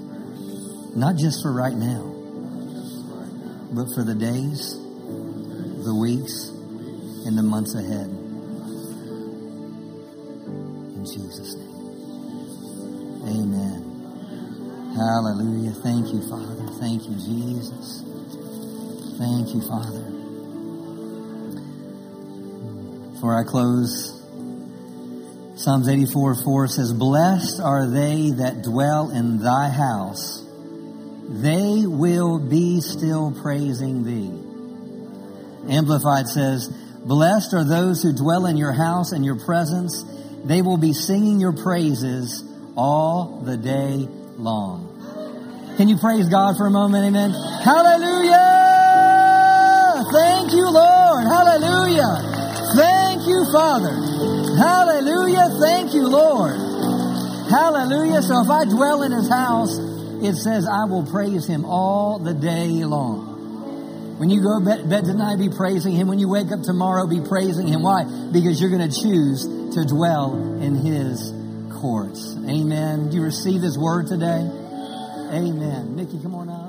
[0.96, 2.04] Not just for right now,
[3.74, 4.76] but for the days,
[5.84, 6.48] the weeks,
[7.28, 8.25] and the months ahead.
[15.06, 15.70] Hallelujah.
[15.70, 16.56] Thank you, Father.
[16.80, 18.02] Thank you, Jesus.
[19.20, 20.02] Thank you, Father.
[23.12, 24.20] Before I close,
[25.58, 30.44] Psalms 84 4 says, Blessed are they that dwell in thy house.
[31.30, 35.72] They will be still praising thee.
[35.72, 36.68] Amplified says,
[37.06, 40.04] Blessed are those who dwell in your house and your presence.
[40.46, 42.44] They will be singing your praises
[42.76, 44.95] all the day long.
[45.78, 47.06] Can you praise God for a moment?
[47.06, 47.32] Amen.
[47.64, 48.76] Hallelujah!
[50.12, 51.28] Thank you, Lord.
[51.28, 52.16] Hallelujah.
[52.78, 53.92] Thank you, Father.
[54.56, 55.50] Hallelujah.
[55.60, 56.56] Thank you, Lord.
[57.50, 58.22] Hallelujah.
[58.22, 59.78] So if I dwell in his house,
[60.24, 64.18] it says I will praise him all the day long.
[64.18, 66.08] When you go to bed, bed tonight, be praising him.
[66.08, 67.84] When you wake up tomorrow, be praising him.
[67.84, 68.06] Why?
[68.32, 69.44] Because you're going to choose
[69.76, 71.34] to dwell in his
[71.82, 72.34] courts.
[72.48, 73.10] Amen.
[73.10, 74.50] Do you receive this word today?
[75.36, 75.96] Amen.
[75.98, 76.65] Nikki, come on up.